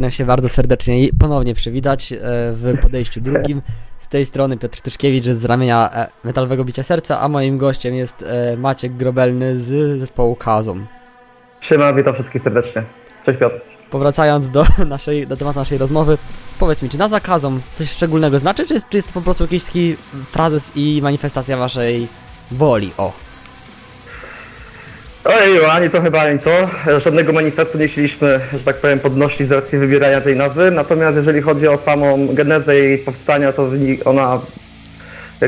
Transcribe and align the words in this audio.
Pragnę 0.00 0.16
się 0.16 0.24
bardzo 0.24 0.48
serdecznie 0.48 1.08
ponownie 1.18 1.54
przywitać 1.54 2.12
e, 2.12 2.16
w 2.52 2.78
podejściu 2.82 3.20
drugim. 3.20 3.62
Z 3.98 4.08
tej 4.08 4.26
strony 4.26 4.56
Piotr 4.56 4.80
Tyszkiewicz 4.80 5.24
z 5.24 5.44
ramienia 5.44 5.90
e, 5.92 6.08
Metalowego 6.24 6.64
Bicia 6.64 6.82
Serca, 6.82 7.20
a 7.20 7.28
moim 7.28 7.58
gościem 7.58 7.94
jest 7.94 8.22
e, 8.22 8.56
Maciek 8.56 8.96
Grobelny 8.96 9.58
z 9.58 10.00
zespołu 10.00 10.36
Kazum. 10.36 10.86
Siema, 11.60 11.92
witam 11.92 12.14
wszystkich 12.14 12.42
serdecznie. 12.42 12.82
Cześć 13.24 13.38
Piotr. 13.38 13.60
Powracając 13.90 14.50
do, 14.50 14.64
naszej, 14.86 15.26
do 15.26 15.36
tematu 15.36 15.58
naszej 15.58 15.78
rozmowy, 15.78 16.18
powiedz 16.58 16.82
mi, 16.82 16.88
czy 16.88 16.98
nazwa 16.98 17.20
Kazum 17.20 17.60
coś 17.74 17.90
szczególnego 17.90 18.38
znaczy, 18.38 18.66
czy, 18.66 18.80
czy 18.90 18.96
jest 18.96 19.08
to 19.08 19.14
po 19.14 19.20
prostu 19.20 19.44
jakiś 19.44 19.64
taki 19.64 19.96
frazes 20.30 20.72
i 20.74 21.00
manifestacja 21.02 21.56
waszej 21.56 22.08
woli? 22.50 22.92
O. 22.96 23.29
Ojej, 25.24 25.64
ani 25.70 25.90
to 25.90 26.00
chyba, 26.00 26.20
ani 26.20 26.38
to. 26.38 26.70
Żadnego 26.98 27.32
manifestu 27.32 27.78
nie 27.78 27.88
chcieliśmy, 27.88 28.40
że 28.52 28.64
tak 28.64 28.80
powiem, 28.80 29.00
podnosić 29.00 29.48
z 29.48 29.52
racji 29.52 29.78
wybierania 29.78 30.20
tej 30.20 30.36
nazwy. 30.36 30.70
Natomiast 30.70 31.16
jeżeli 31.16 31.40
chodzi 31.40 31.68
o 31.68 31.78
samą 31.78 32.28
genezę 32.34 32.76
jej 32.76 32.98
powstania, 32.98 33.52
to 33.52 33.70
ona 34.04 34.40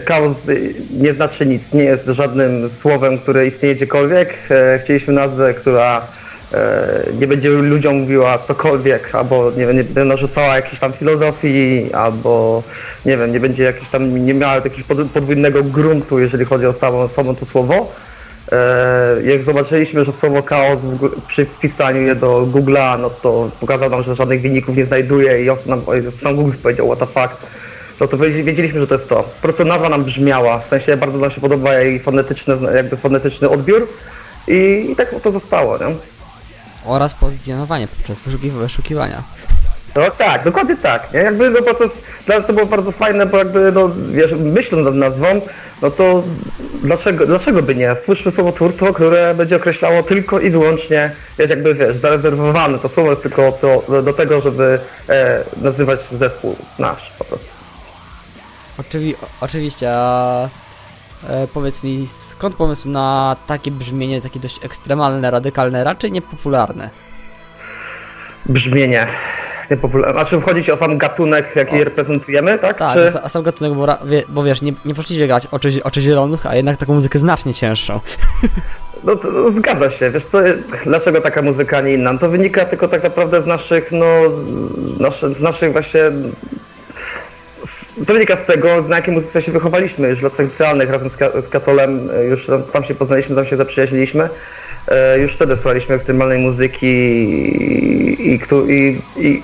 chaos 0.09 0.47
nie 0.91 1.12
znaczy 1.12 1.47
nic, 1.47 1.73
nie 1.73 1.84
jest 1.84 2.06
żadnym 2.06 2.70
słowem, 2.70 3.19
które 3.19 3.47
istnieje 3.47 3.75
gdziekolwiek. 3.75 4.34
E, 4.50 4.78
chcieliśmy 4.78 5.12
nazwę, 5.12 5.55
która 5.55 6.06
e, 6.55 7.03
nie 7.20 7.27
będzie 7.27 7.48
ludziom 7.48 7.97
mówiła 7.97 8.39
cokolwiek, 8.39 9.15
albo 9.15 9.50
nie, 9.56 9.67
nie 9.67 9.84
będzie 9.84 10.05
narzucała 10.05 10.56
jakiejś 10.56 10.81
tam 10.81 10.93
filozofii, 10.93 11.91
albo 11.93 12.62
nie 13.06 13.17
wiem, 13.17 13.33
nie 13.33 13.41
będzie 13.41 13.62
jakiś 13.62 13.89
tam, 13.89 14.27
nie 14.27 14.34
miała 14.34 14.55
jakiegoś 14.55 15.11
podwójnego 15.15 15.65
gruntu, 15.65 16.19
jeżeli 16.19 16.45
chodzi 16.45 16.67
o 16.67 16.73
samo, 16.73 17.09
samo 17.09 17.34
to 17.34 17.47
słowo. 17.47 17.93
E, 18.53 19.22
jak 19.22 19.42
zobaczyliśmy, 19.42 20.05
że 20.05 20.12
słowo 20.12 20.42
chaos 20.42 20.81
przy 21.28 21.45
wpisaniu 21.47 22.03
je 22.03 22.14
do 22.14 22.47
Google'a, 22.47 22.98
no 22.98 23.11
to 23.11 23.50
pokazał 23.61 23.91
nam, 23.91 24.03
że 24.03 24.14
żadnych 24.14 24.42
wyników 24.42 24.77
nie 24.77 24.84
znajduje 24.84 25.44
i 25.44 25.50
on 25.50 25.56
nam, 25.67 25.83
sam 26.19 26.36
Google 26.36 26.56
powiedział 26.62 26.86
what 26.86 26.98
the 26.98 27.06
fuck. 27.06 27.36
No 28.00 28.09
to 28.09 28.19
wiedzieliśmy, 28.19 28.81
że 28.81 28.86
to 28.86 28.94
jest 28.94 29.09
to. 29.09 29.22
Po 29.22 29.42
prostu 29.42 29.64
nazwa 29.64 29.89
nam 29.89 30.05
brzmiała, 30.05 30.59
w 30.59 30.64
sensie 30.64 30.97
bardzo 30.97 31.19
nam 31.19 31.31
się 31.31 31.41
podoba 31.41 31.75
jej 31.75 32.00
fonetyczny, 32.00 32.56
jakby 32.75 32.97
fonetyczny 32.97 33.49
odbiór 33.49 33.88
i, 34.49 34.87
i 34.91 34.97
tak 34.97 35.15
to 35.22 35.32
zostało, 35.32 35.78
nie? 35.78 35.94
Oraz 36.84 37.15
pozycjonowanie 37.15 37.88
podczas 37.88 38.19
wyszukiwania. 38.21 39.22
No 39.97 40.10
tak, 40.10 40.44
dokładnie 40.44 40.76
tak. 40.76 41.12
Nie? 41.15 41.21
Jakby, 41.21 41.50
no 41.50 41.62
bo 41.62 41.75
to 41.75 41.84
jest 41.84 42.03
dla 42.26 42.37
nas 42.37 42.47
to 42.47 42.53
było 42.53 42.66
bardzo 42.66 42.93
fajne, 42.93 43.26
bo 43.26 43.38
jakby, 43.38 43.72
no 43.72 43.91
wiesz, 44.12 44.32
myśląc 44.38 44.84
nad 44.84 44.94
nazwą, 44.94 45.41
no 45.82 45.91
to 45.91 46.22
dlaczego, 46.82 47.26
dlaczego 47.26 47.62
by 47.62 47.75
nie? 47.75 47.97
Stwórzmy 47.97 48.31
słowotwórstwo, 48.32 48.93
które 48.93 49.34
będzie 49.34 49.56
określało 49.56 50.03
tylko 50.03 50.41
i 50.41 50.50
wyłącznie, 50.50 51.12
jest 51.38 51.50
jakby, 51.50 51.75
wiesz, 51.75 51.97
zarezerwowane. 51.97 52.78
To 52.78 52.88
słowo 52.88 53.10
jest 53.10 53.22
tylko 53.22 53.53
to, 53.53 54.03
do 54.03 54.12
tego, 54.12 54.41
żeby 54.41 54.81
e, 55.09 55.44
nazywać 55.56 56.00
zespół 56.00 56.56
nasz 56.78 57.12
po 57.19 57.25
prostu. 57.25 57.47
Oczywi 58.78 59.15
oczywiście, 59.41 59.91
a 59.93 60.48
e, 61.28 61.47
powiedz 61.54 61.82
mi, 61.82 62.09
skąd 62.31 62.56
pomysł 62.56 62.88
na 62.88 63.37
takie 63.47 63.70
brzmienie, 63.70 64.20
takie 64.20 64.41
dość 64.41 64.64
ekstremalne, 64.64 65.31
radykalne, 65.31 65.84
raczej 65.84 66.12
niepopularne? 66.12 66.91
Brzmienie 68.47 69.06
niepopularne. 69.72 70.21
Znaczy 70.21 70.41
wchodzić 70.41 70.71
o 70.71 70.77
sam 70.77 70.99
gatunek, 70.99 71.56
jaki 71.56 71.81
o. 71.83 71.84
reprezentujemy, 71.84 72.59
tak? 72.59 72.78
Tak, 72.78 72.93
Czy... 72.93 73.12
a 73.22 73.28
sam 73.28 73.43
gatunek, 73.43 73.75
bo, 73.75 73.87
bo 74.28 74.44
wiesz, 74.44 74.62
nie, 74.62 74.72
nie 74.84 74.94
poszliście 74.94 75.27
grać 75.27 75.47
oczy, 75.50 75.81
oczy 75.84 76.00
zielonych, 76.00 76.47
a 76.47 76.56
jednak 76.56 76.77
taką 76.77 76.94
muzykę 76.94 77.19
znacznie 77.19 77.55
cięższą. 77.55 78.00
No 79.05 79.16
to, 79.16 79.32
to 79.32 79.50
zgadza 79.50 79.91
się, 79.91 80.11
wiesz 80.11 80.25
co, 80.25 80.38
dlaczego 80.84 81.21
taka 81.21 81.43
muzyka, 81.43 81.81
nie 81.81 81.93
inna? 81.93 82.12
No 82.12 82.19
to 82.19 82.28
wynika 82.28 82.65
tylko 82.65 82.88
tak 82.88 83.03
naprawdę 83.03 83.43
z 83.43 83.47
naszych, 83.47 83.93
no, 83.93 84.06
z 85.32 85.41
naszych 85.41 85.72
właśnie 85.72 86.00
to 88.06 88.12
wynika 88.12 88.37
z 88.37 88.44
tego, 88.44 88.82
na 88.82 88.97
jakiej 88.97 89.15
muzyce 89.15 89.43
się 89.43 89.53
wychowaliśmy 89.53 90.09
już 90.09 90.19
w 90.19 90.22
latach 90.22 90.47
licealnych 90.47 90.91
razem 90.91 91.09
z, 91.43 91.49
Katolem, 91.49 92.11
już 92.28 92.47
tam, 92.47 92.62
tam, 92.62 92.84
się 92.84 92.94
poznaliśmy, 92.94 93.37
tam 93.37 93.47
się 93.47 93.56
zaprzyjaźniliśmy. 93.56 94.28
E, 94.88 95.19
już 95.19 95.32
wtedy 95.32 95.56
słuchaliśmy 95.56 95.94
ekstremalnej 95.94 96.38
muzyki 96.38 96.87
i, 96.87 98.34
i, 98.34 98.41
i, 98.69 99.00
i 99.28 99.43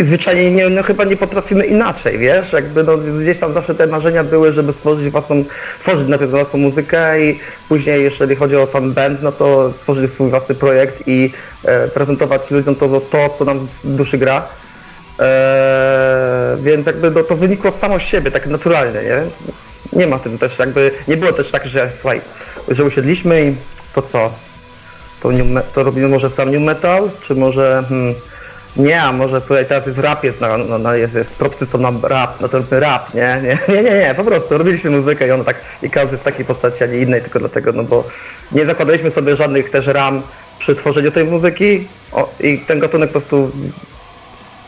i 0.00 0.04
zwyczajnie 0.04 0.50
nie, 0.50 0.68
no, 0.68 0.82
chyba 0.82 1.04
nie 1.04 1.16
potrafimy 1.16 1.66
inaczej, 1.66 2.18
wiesz, 2.18 2.52
jakby 2.52 2.84
no, 2.84 2.96
gdzieś 2.96 3.38
tam 3.38 3.52
zawsze 3.52 3.74
te 3.74 3.86
marzenia 3.86 4.24
były, 4.24 4.52
żeby 4.52 4.72
stworzyć 4.72 5.10
własną, 5.10 5.44
stworzyć 5.78 6.08
najpierw 6.08 6.30
własną 6.30 6.58
muzykę 6.58 7.22
i 7.22 7.40
później, 7.68 8.02
jeżeli 8.02 8.36
chodzi 8.36 8.56
o 8.56 8.66
sam 8.66 8.92
band, 8.92 9.22
no 9.22 9.32
to 9.32 9.72
stworzyć 9.72 10.12
swój 10.12 10.30
własny 10.30 10.54
projekt 10.54 11.02
i 11.06 11.32
e, 11.64 11.88
prezentować 11.88 12.50
ludziom 12.50 12.74
to, 12.74 13.00
to, 13.00 13.28
co 13.28 13.44
nam 13.44 13.68
w 13.84 13.86
duszy 13.86 14.18
gra. 14.18 14.48
E, 15.18 16.56
więc 16.62 16.86
jakby 16.86 17.10
no, 17.10 17.22
to 17.22 17.36
wynikło 17.36 17.70
samo 17.70 17.98
z 17.98 18.02
siebie, 18.02 18.30
tak 18.30 18.46
naturalnie, 18.46 19.00
nie? 19.02 19.22
Nie 19.92 20.06
ma 20.06 20.18
tym 20.18 20.38
też 20.38 20.58
jakby, 20.58 20.90
nie 21.08 21.16
było 21.16 21.32
też 21.32 21.50
tak, 21.50 21.66
że 21.66 21.90
słuchaj, 22.00 22.20
że 22.68 22.84
usiedliśmy 22.84 23.42
i 23.42 23.56
to 23.94 24.02
co? 24.02 24.32
To, 25.22 25.30
new, 25.30 25.64
to 25.72 25.82
robimy 25.82 26.08
może 26.08 26.30
sam 26.30 26.50
new 26.50 26.62
metal, 26.62 27.10
czy 27.22 27.34
może 27.34 27.84
hmm, 27.88 28.14
nie, 28.76 29.02
a 29.02 29.12
może 29.12 29.40
słuchaj, 29.40 29.66
teraz 29.66 29.86
jest 29.86 29.98
rap, 29.98 30.24
jest, 30.24 30.40
na, 30.40 30.58
na, 30.58 30.78
na 30.78 30.96
jest, 30.96 31.14
jest 31.14 31.34
propsy 31.34 31.66
są 31.66 31.78
na 31.78 32.08
rap, 32.08 32.38
to 32.38 32.58
róbmy 32.58 32.80
rap, 32.80 33.14
nie? 33.14 33.40
Nie, 33.42 33.58
nie, 33.74 33.82
nie, 33.82 33.98
nie, 33.98 34.14
po 34.16 34.24
prostu 34.24 34.58
robiliśmy 34.58 34.90
muzykę 34.90 35.28
i 35.28 35.30
ona 35.30 35.44
tak, 35.44 35.56
i 35.82 35.90
każdy 35.90 36.18
z 36.18 36.22
takiej 36.22 36.44
postaci, 36.44 36.84
a 36.84 36.86
nie 36.86 36.98
innej, 36.98 37.22
tylko 37.22 37.38
dlatego, 37.38 37.72
no 37.72 37.84
bo 37.84 38.04
nie 38.52 38.66
zakładaliśmy 38.66 39.10
sobie 39.10 39.36
żadnych 39.36 39.70
też 39.70 39.86
ram 39.86 40.22
przy 40.58 40.74
tworzeniu 40.74 41.10
tej 41.10 41.24
muzyki 41.24 41.88
o, 42.12 42.34
i 42.40 42.58
ten 42.58 42.78
gatunek 42.78 43.08
po 43.08 43.12
prostu, 43.12 43.50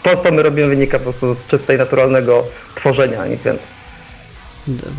to 0.02 0.16
co 0.16 0.32
my 0.32 0.42
robimy 0.42 0.68
wynika 0.68 0.98
po 0.98 1.04
prostu 1.04 1.34
z 1.34 1.46
czystej, 1.46 1.78
naturalnego 1.78 2.44
tworzenia, 2.74 3.26
nic 3.26 3.42
więcej. 3.42 3.81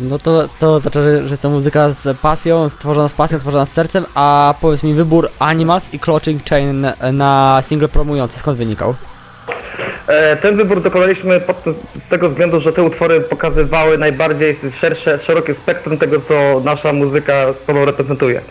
No 0.00 0.18
to, 0.18 0.48
to 0.58 0.80
znaczy, 0.80 1.02
że, 1.02 1.28
że 1.28 1.38
to 1.38 1.50
muzyka 1.50 1.92
z 1.92 2.18
pasją, 2.18 2.68
stworzona 2.68 3.08
z 3.08 3.14
pasją, 3.14 3.38
stworzona 3.38 3.66
z 3.66 3.72
sercem, 3.72 4.04
a 4.14 4.54
powiedz 4.60 4.82
mi 4.82 4.94
wybór 4.94 5.30
Animals 5.38 5.84
i 5.92 5.98
Clutching 5.98 6.44
Chain 6.44 6.86
na 7.12 7.60
single 7.62 7.88
promujący, 7.88 8.38
skąd 8.38 8.58
wynikał? 8.58 8.94
E, 10.06 10.36
ten 10.36 10.56
wybór 10.56 10.82
dokonaliśmy 10.82 11.40
z 11.94 12.08
tego 12.08 12.28
względu, 12.28 12.60
że 12.60 12.72
te 12.72 12.82
utwory 12.82 13.20
pokazywały 13.20 13.98
najbardziej 13.98 14.54
szersze, 14.72 15.18
szerokie 15.18 15.54
spektrum 15.54 15.98
tego, 15.98 16.20
co 16.20 16.60
nasza 16.64 16.92
muzyka 16.92 17.52
sobą 17.52 17.84
reprezentuje. 17.84 18.42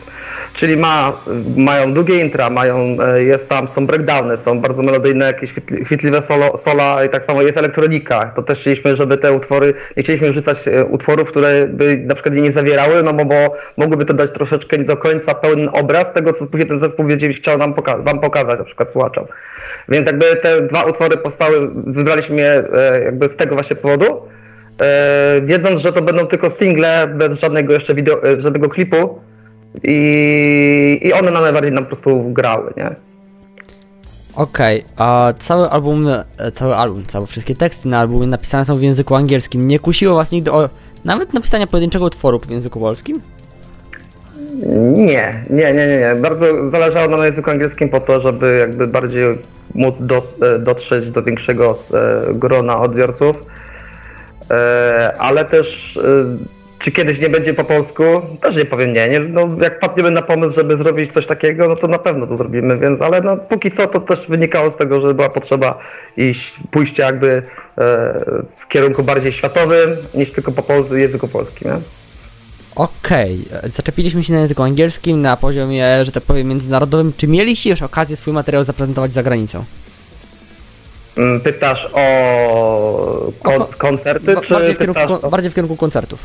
Czyli 0.54 0.78
ma, 0.78 1.24
mają 1.56 1.94
długie 1.94 2.20
intra, 2.20 2.50
mają, 2.50 2.98
e, 3.02 3.24
jest 3.24 3.50
tam, 3.50 3.68
są 3.68 3.88
breakdowny, 3.88 4.38
są 4.38 4.62
bardzo 4.62 4.84
melodyjne, 4.84 5.26
jakieś 5.26 5.54
chwytliwe 5.86 6.22
solo, 6.22 6.58
sola 6.58 7.06
i 7.06 7.10
tak 7.10 7.26
samo 7.26 7.42
jest 7.42 7.58
elektronika. 7.58 8.32
To 8.36 8.44
też 8.44 8.60
chcieliśmy, 8.60 8.96
żeby 8.96 9.18
te 9.18 9.34
utwory, 9.34 9.74
nie 9.98 10.04
chcieliśmy 10.04 10.34
rzucać 10.34 10.68
e, 10.68 10.86
utworów, 10.86 11.32
które 11.32 11.68
by 11.68 11.98
na 11.98 12.16
przykład 12.16 12.36
nie 12.36 12.52
zawierały, 12.52 13.04
no 13.04 13.14
bo, 13.14 13.26
bo 13.26 13.54
mogłyby 13.78 14.06
to 14.06 14.14
dać 14.14 14.32
troszeczkę 14.32 14.78
nie 14.78 14.84
do 14.84 14.98
końca 14.98 15.36
pełny 15.36 15.72
obraz 15.72 16.14
tego, 16.14 16.34
co 16.34 16.48
później 16.48 16.68
ten 16.68 16.80
zespół 16.80 17.06
będzie 17.06 17.30
chciał 17.30 17.58
nam 17.58 17.74
poka 17.74 17.98
wam 17.98 18.20
pokazać, 18.20 18.60
na 18.60 18.66
przykład 18.66 18.92
słuchaczom. 18.92 19.26
Więc 19.90 20.08
jakby 20.08 20.36
te 20.36 20.62
dwa 20.62 20.84
utwory 20.84 21.18
powstały, 21.18 21.43
wybraliśmy 21.88 22.42
je 22.42 22.63
e, 22.74 23.04
jakby 23.04 23.30
z 23.30 23.36
tego 23.36 23.56
właśnie 23.56 23.75
powodu, 23.75 24.06
wiedząc, 25.44 25.80
że 25.80 25.94
to 25.94 26.01
będą 26.01 26.28
tylko 26.28 26.50
single, 26.50 27.07
bez 27.07 27.40
żadnego 27.40 27.74
jeszcze 27.74 27.95
wideo, 27.95 28.22
żadnego 28.38 28.69
klipu, 28.69 29.19
i, 29.84 31.00
i 31.01 31.13
one 31.13 31.31
nam 31.31 31.44
najbardziej 31.44 31.72
nam 31.72 31.84
po 31.84 31.88
prostu 31.88 32.24
grały, 32.34 32.74
nie? 32.78 32.95
Okej, 34.36 34.80
okay, 34.80 35.07
a 35.07 35.34
cały 35.40 35.69
album, 35.69 36.07
e, 36.38 36.51
cały 36.51 36.75
album, 36.75 37.06
całe 37.06 37.28
wszystkie 37.28 37.56
teksty 37.56 37.90
na 37.90 38.00
albumie 38.00 38.28
napisane 38.28 38.66
są 38.66 38.78
w 38.78 38.81
języku 38.81 39.16
angielskim. 39.16 39.68
Nie 39.68 39.80
kusiło 39.80 40.16
was 40.16 40.31
nigdy 40.31 40.51
o 40.51 40.69
nawet 41.06 41.34
napisania 41.34 41.68
pojedynczego 41.68 42.06
utworu 42.06 42.40
w 42.40 42.50
języku 42.50 42.80
polskim? 42.80 43.22
Nie, 44.95 45.44
nie, 45.50 45.74
nie, 45.74 45.88
nie, 45.88 46.00
nie. 46.00 46.16
Bardzo 46.22 46.69
zależało 46.69 47.10
nam 47.10 47.19
na 47.19 47.25
języku 47.25 47.51
angielskim 47.51 47.90
po 47.90 48.00
to, 48.00 48.22
żeby 48.22 48.57
jakby 48.60 48.88
bardziej 48.88 49.38
móc 49.75 50.02
dos, 50.02 50.36
e, 50.42 50.60
dotrzeć 50.60 51.12
do 51.12 51.24
większego 51.24 51.74
e, 51.94 52.34
grona 52.34 52.80
odbiorców, 52.80 53.44
ale 55.18 55.46
też 55.46 56.00
czy 56.84 56.92
kiedyś 56.92 57.20
nie 57.20 57.30
będzie 57.30 57.54
po 57.54 57.64
polsku? 57.64 58.04
Też 58.42 58.56
nie 58.56 58.66
powiem 58.66 58.94
nie. 58.94 59.10
nie. 59.10 59.20
No, 59.20 59.50
jak 59.62 59.80
padniemy 59.80 60.12
na 60.12 60.22
pomysł, 60.22 60.56
żeby 60.56 60.75
zrobić 60.75 61.12
coś 61.12 61.25
takiego, 61.25 61.68
no 61.68 61.75
to 61.75 61.88
na 61.88 62.00
pewno 62.00 62.28
to 62.28 62.38
zrobimy, 62.38 62.80
więc 62.80 63.02
ale 63.02 63.22
no, 63.22 63.38
póki 63.38 63.72
co 63.72 63.88
to 63.88 64.00
też 64.00 64.28
wynikało 64.28 64.72
z 64.72 64.75
tego, 64.75 65.00
że 65.00 65.14
była 65.14 65.30
potrzeba 65.30 65.80
iść, 66.18 66.58
pójście 66.72 67.04
jakby 67.04 67.28
e, 67.28 67.44
w 68.58 68.68
kierunku 68.68 69.04
bardziej 69.04 69.31
światowym 69.31 69.90
niż 70.14 70.31
tylko 70.31 70.52
po 70.52 70.64
polsku, 70.64 70.96
języku 70.96 71.28
polskim. 71.28 71.72
Nie? 71.72 72.03
Okej, 72.75 73.46
okay. 73.58 73.70
zaczepiliśmy 73.70 74.24
się 74.24 74.34
na 74.34 74.40
języku 74.40 74.64
angielskim 74.64 75.22
na 75.22 75.38
poziomie, 75.38 76.06
że 76.06 76.12
tak 76.12 76.24
powiem, 76.24 76.48
międzynarodowym. 76.48 77.14
Czy 77.18 77.28
mieliście 77.28 77.70
już 77.70 77.81
okazję 77.81 78.16
swój 78.16 78.34
materiał 78.34 78.64
zaprezentować 78.64 79.14
za 79.14 79.24
granicą? 79.24 79.66
Mm, 81.18 81.42
pytasz 81.42 81.90
o, 81.94 83.31
kon 83.44 83.62
o 83.62 83.68
koncerty, 83.78 84.36
czy 84.42 84.54
bardziej 84.54 84.75
w, 84.75 84.78
kierunku, 84.78 85.00
o... 85.22 85.30
bardziej 85.30 85.52
w 85.52 85.54
kierunku 85.54 85.75
koncertów? 85.75 86.20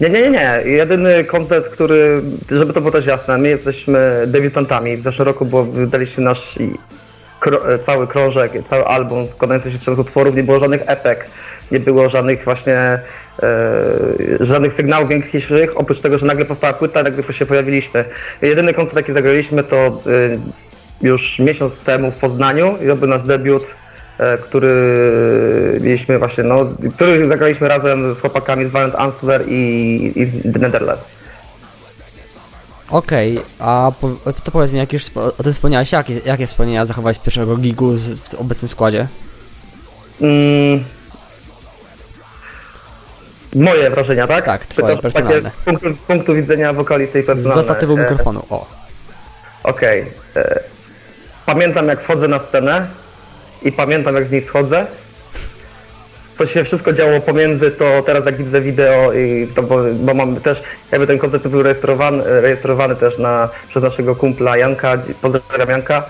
Nie, 0.00 0.10
nie, 0.10 0.20
nie, 0.20 0.30
nie. 0.30 0.62
Jedyny 0.64 1.24
koncert, 1.24 1.68
który, 1.68 2.22
żeby 2.50 2.72
to 2.72 2.80
było 2.80 2.92
też 2.92 3.06
jasne, 3.06 3.38
my 3.38 3.48
jesteśmy 3.48 4.24
debiutantami. 4.26 4.96
W 4.96 5.02
zeszłym 5.02 5.28
roku 5.28 5.46
było, 5.46 5.64
wydaliśmy 5.64 6.24
nasz 6.24 6.58
kro, 7.40 7.78
cały 7.78 8.06
krążek, 8.06 8.52
cały 8.64 8.84
album 8.84 9.26
składający 9.26 9.72
się 9.72 9.78
z 9.78 9.98
utworów, 9.98 10.36
nie 10.36 10.42
było 10.42 10.60
żadnych 10.60 10.82
epek, 10.86 11.26
nie 11.70 11.80
było 11.80 12.08
żadnych 12.08 12.44
właśnie 12.44 13.00
żadnych 14.40 14.72
sygnałów 14.72 15.08
większych, 15.08 15.80
oprócz 15.80 16.00
tego, 16.00 16.18
że 16.18 16.26
nagle 16.26 16.44
powstała 16.44 16.72
płyta, 16.72 17.02
nagle 17.02 17.34
się 17.34 17.46
pojawiliśmy. 17.46 18.04
Jedyny 18.42 18.74
koncert, 18.74 18.96
jaki 18.96 19.12
zagraliśmy, 19.12 19.64
to 19.64 19.76
e, 19.76 19.92
już 21.02 21.38
miesiąc 21.38 21.80
temu 21.80 22.10
w 22.10 22.16
Poznaniu 22.16 22.78
i 22.84 22.86
to 22.86 22.96
był 22.96 23.08
nasz 23.08 23.22
debiut, 23.22 23.74
e, 24.18 24.38
który 24.38 25.78
mieliśmy 25.80 26.18
właśnie, 26.18 26.44
no, 26.44 26.66
który 26.96 27.28
zagraliśmy 27.28 27.68
razem 27.68 28.14
z 28.14 28.20
chłopakami 28.20 28.66
z 28.66 28.70
Violent 28.70 28.94
Answer 28.94 29.44
i, 29.48 30.12
i 30.16 30.24
z 30.24 30.52
The 30.52 30.58
Netherlands. 30.58 31.08
Okej, 32.90 33.40
a 33.58 33.92
po, 34.00 34.32
to 34.44 34.50
powiedz 34.50 34.72
mi, 34.72 34.78
jak 34.78 34.92
już 34.92 35.04
o 35.16 35.42
tym 35.42 35.52
wspomniałeś, 35.52 35.92
jakie, 35.92 36.20
jakie 36.26 36.46
wspomnienia 36.46 36.86
zachowałeś 36.86 37.16
z 37.16 37.20
pierwszego 37.20 37.56
gigu 37.56 37.96
z, 37.96 38.20
w 38.20 38.34
obecnym 38.34 38.68
składzie? 38.68 39.08
Mm. 40.20 40.84
Moje 43.54 43.90
wrażenia, 43.90 44.26
tak? 44.26 44.44
Tak, 44.44 44.66
twoje, 44.66 44.86
Pytasz 44.86 45.00
personalne. 45.02 45.34
takie 45.42 45.50
z 45.50 45.56
punktu, 45.56 45.92
z 45.94 45.98
punktu 45.98 46.34
widzenia 46.34 46.72
wokalisty 46.72 47.20
i 47.20 47.22
Z 47.22 47.26
personalne. 47.26 47.62
zastatywu 47.62 47.96
E, 47.96 48.00
mikrofonu, 48.00 48.42
o. 48.50 48.66
Okej. 49.64 50.06
e, 50.36 50.60
Pamiętam 51.46 51.88
jak 51.88 52.02
wchodzę 52.02 52.28
na 52.28 52.38
scenę 52.38 52.86
i 53.62 53.72
pamiętam 53.72 54.14
jak 54.14 54.26
z 54.26 54.30
niej 54.30 54.42
schodzę. 54.42 54.86
Co 56.34 56.46
się 56.46 56.64
wszystko 56.64 56.92
działo 56.92 57.20
pomiędzy, 57.20 57.70
to 57.70 58.02
teraz 58.06 58.26
jak 58.26 58.36
widzę 58.36 58.60
wideo 58.60 59.12
i 59.12 59.48
to, 59.54 59.62
bo, 59.62 59.78
bo 59.94 60.14
mam 60.14 60.36
też, 60.40 60.62
jakby 60.92 61.06
ten 61.06 61.18
koncert 61.18 61.48
był 61.48 61.62
rejestrowany, 61.62 62.40
rejestrowany 62.40 62.96
też 62.96 63.18
na, 63.18 63.48
przez 63.68 63.82
naszego 63.82 64.16
kumpla 64.16 64.56
Janka, 64.56 64.98
pozdrawiam 65.22 65.70
Janka, 65.70 66.02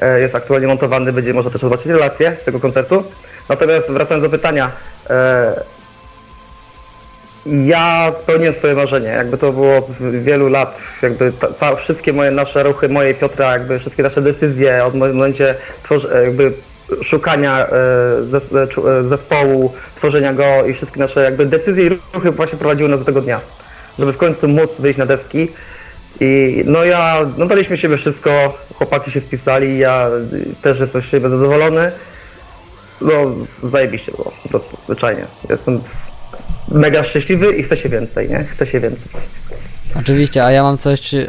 e, 0.00 0.20
jest 0.20 0.34
aktualnie 0.34 0.66
montowany, 0.66 1.12
będzie 1.12 1.34
można 1.34 1.50
też 1.50 1.60
zobaczyć 1.60 1.86
relacje 1.86 2.36
z 2.36 2.44
tego 2.44 2.60
koncertu. 2.60 3.04
Natomiast 3.48 3.90
wracając 3.92 4.24
do 4.24 4.30
pytania, 4.30 4.70
e, 5.10 5.62
ja 7.46 8.12
spełniłem 8.12 8.52
swoje 8.52 8.74
marzenie, 8.74 9.08
jakby 9.08 9.38
to 9.38 9.52
było 9.52 9.82
z 9.82 10.24
wielu 10.24 10.48
lat, 10.48 10.82
jakby 11.02 11.32
ta, 11.32 11.76
wszystkie 11.76 12.12
moje 12.12 12.30
nasze 12.30 12.62
ruchy, 12.62 12.88
moje 12.88 13.14
Piotra, 13.14 13.52
jakby 13.52 13.78
wszystkie 13.78 14.02
nasze 14.02 14.22
decyzje 14.22 14.84
od 14.84 14.94
momencie 14.94 15.54
tworzy, 15.82 16.08
jakby 16.24 16.52
szukania 17.02 17.66
e, 17.66 17.72
e, 18.52 18.98
e, 18.98 19.08
zespołu, 19.08 19.72
tworzenia 19.94 20.32
go 20.32 20.64
i 20.66 20.74
wszystkie 20.74 21.00
nasze 21.00 21.24
jakby 21.24 21.46
decyzje 21.46 21.86
i 21.86 21.98
ruchy 22.14 22.30
właśnie 22.30 22.58
prowadziły 22.58 22.88
nas 22.88 22.98
do 22.98 23.04
tego 23.04 23.20
dnia, 23.20 23.40
żeby 23.98 24.12
w 24.12 24.16
końcu 24.16 24.48
móc 24.48 24.80
wyjść 24.80 24.98
na 24.98 25.06
deski. 25.06 25.48
I 26.20 26.62
no 26.66 26.84
ja, 26.84 27.30
no 27.36 27.46
daliśmy 27.46 27.76
siebie 27.76 27.96
wszystko, 27.96 28.58
chłopaki 28.74 29.10
się 29.10 29.20
spisali, 29.20 29.78
ja 29.78 30.10
też 30.62 30.80
jestem 30.80 31.02
z 31.02 31.04
siebie 31.04 31.30
zadowolony. 31.30 31.92
No 33.00 33.12
zajebiście 33.62 34.12
było, 34.12 34.32
po 34.42 34.48
prostu, 34.48 34.76
zwyczajnie. 34.86 35.26
Jestem 35.50 35.80
mega 36.74 37.02
szczęśliwy 37.02 37.52
i 37.56 37.62
chce 37.62 37.76
się 37.76 37.88
więcej, 37.88 38.28
nie? 38.28 38.44
Chce 38.44 38.66
się 38.66 38.80
więcej. 38.80 39.12
Oczywiście, 40.00 40.44
a 40.44 40.50
ja 40.50 40.62
mam 40.62 40.78
coś 40.78 41.14
e, 41.14 41.26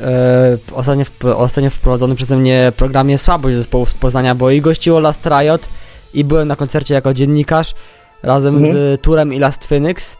ostatnio, 0.74 1.06
w, 1.06 1.26
ostatnio 1.26 1.70
wprowadzony 1.70 2.16
przeze 2.16 2.38
mnie 2.38 2.72
programie 2.78 3.18
Słabość 3.18 3.56
zespołu 3.58 3.86
z 3.86 3.94
Poznania, 3.94 4.36
bo 4.36 4.52
i 4.52 4.62
gościło 4.62 5.00
Last 5.00 5.26
Riot 5.26 5.70
i 6.14 6.24
byłem 6.24 6.48
na 6.48 6.56
koncercie 6.56 6.94
jako 6.94 7.14
dziennikarz 7.14 7.74
razem 8.24 8.56
Mhm. 8.56 8.74
z 8.76 9.02
Turem 9.02 9.34
i 9.34 9.40
Last 9.40 9.66
Phoenix. 9.66 10.18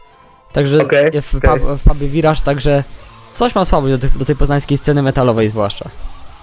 Także 0.52 0.82
Okej, 0.82 1.22
w, 1.22 1.34
okej. 1.34 1.50
pub, 1.60 1.68
w 1.80 1.82
pubie 1.82 2.08
Wiraż, 2.08 2.40
także 2.40 2.84
coś 3.34 3.54
mam 3.54 3.66
słabość 3.66 3.92
do, 3.94 3.98
tych- 3.98 4.18
do 4.18 4.24
tej 4.24 4.36
poznańskiej 4.36 4.78
sceny 4.78 5.02
metalowej 5.02 5.48
zwłaszcza. 5.50 5.88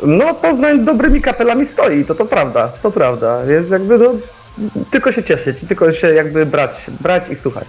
No 0.04 0.34
Poznań 0.34 0.86
dobrymi 0.86 1.22
kapelami 1.22 1.66
stoi, 1.66 2.06
to 2.06 2.16
to 2.16 2.26
prawda, 2.26 2.68
to 2.84 2.92
prawda, 2.92 3.46
więc 3.46 3.70
jakby 3.70 3.98
no, 3.98 4.10
tylko 4.92 5.12
się 5.12 5.24
cieszyć, 5.24 5.58
tylko 5.68 5.92
się 5.92 6.08
jakby 6.14 6.46
brać, 6.46 6.72
brać 7.02 7.30
i 7.30 7.36
słuchać. 7.36 7.66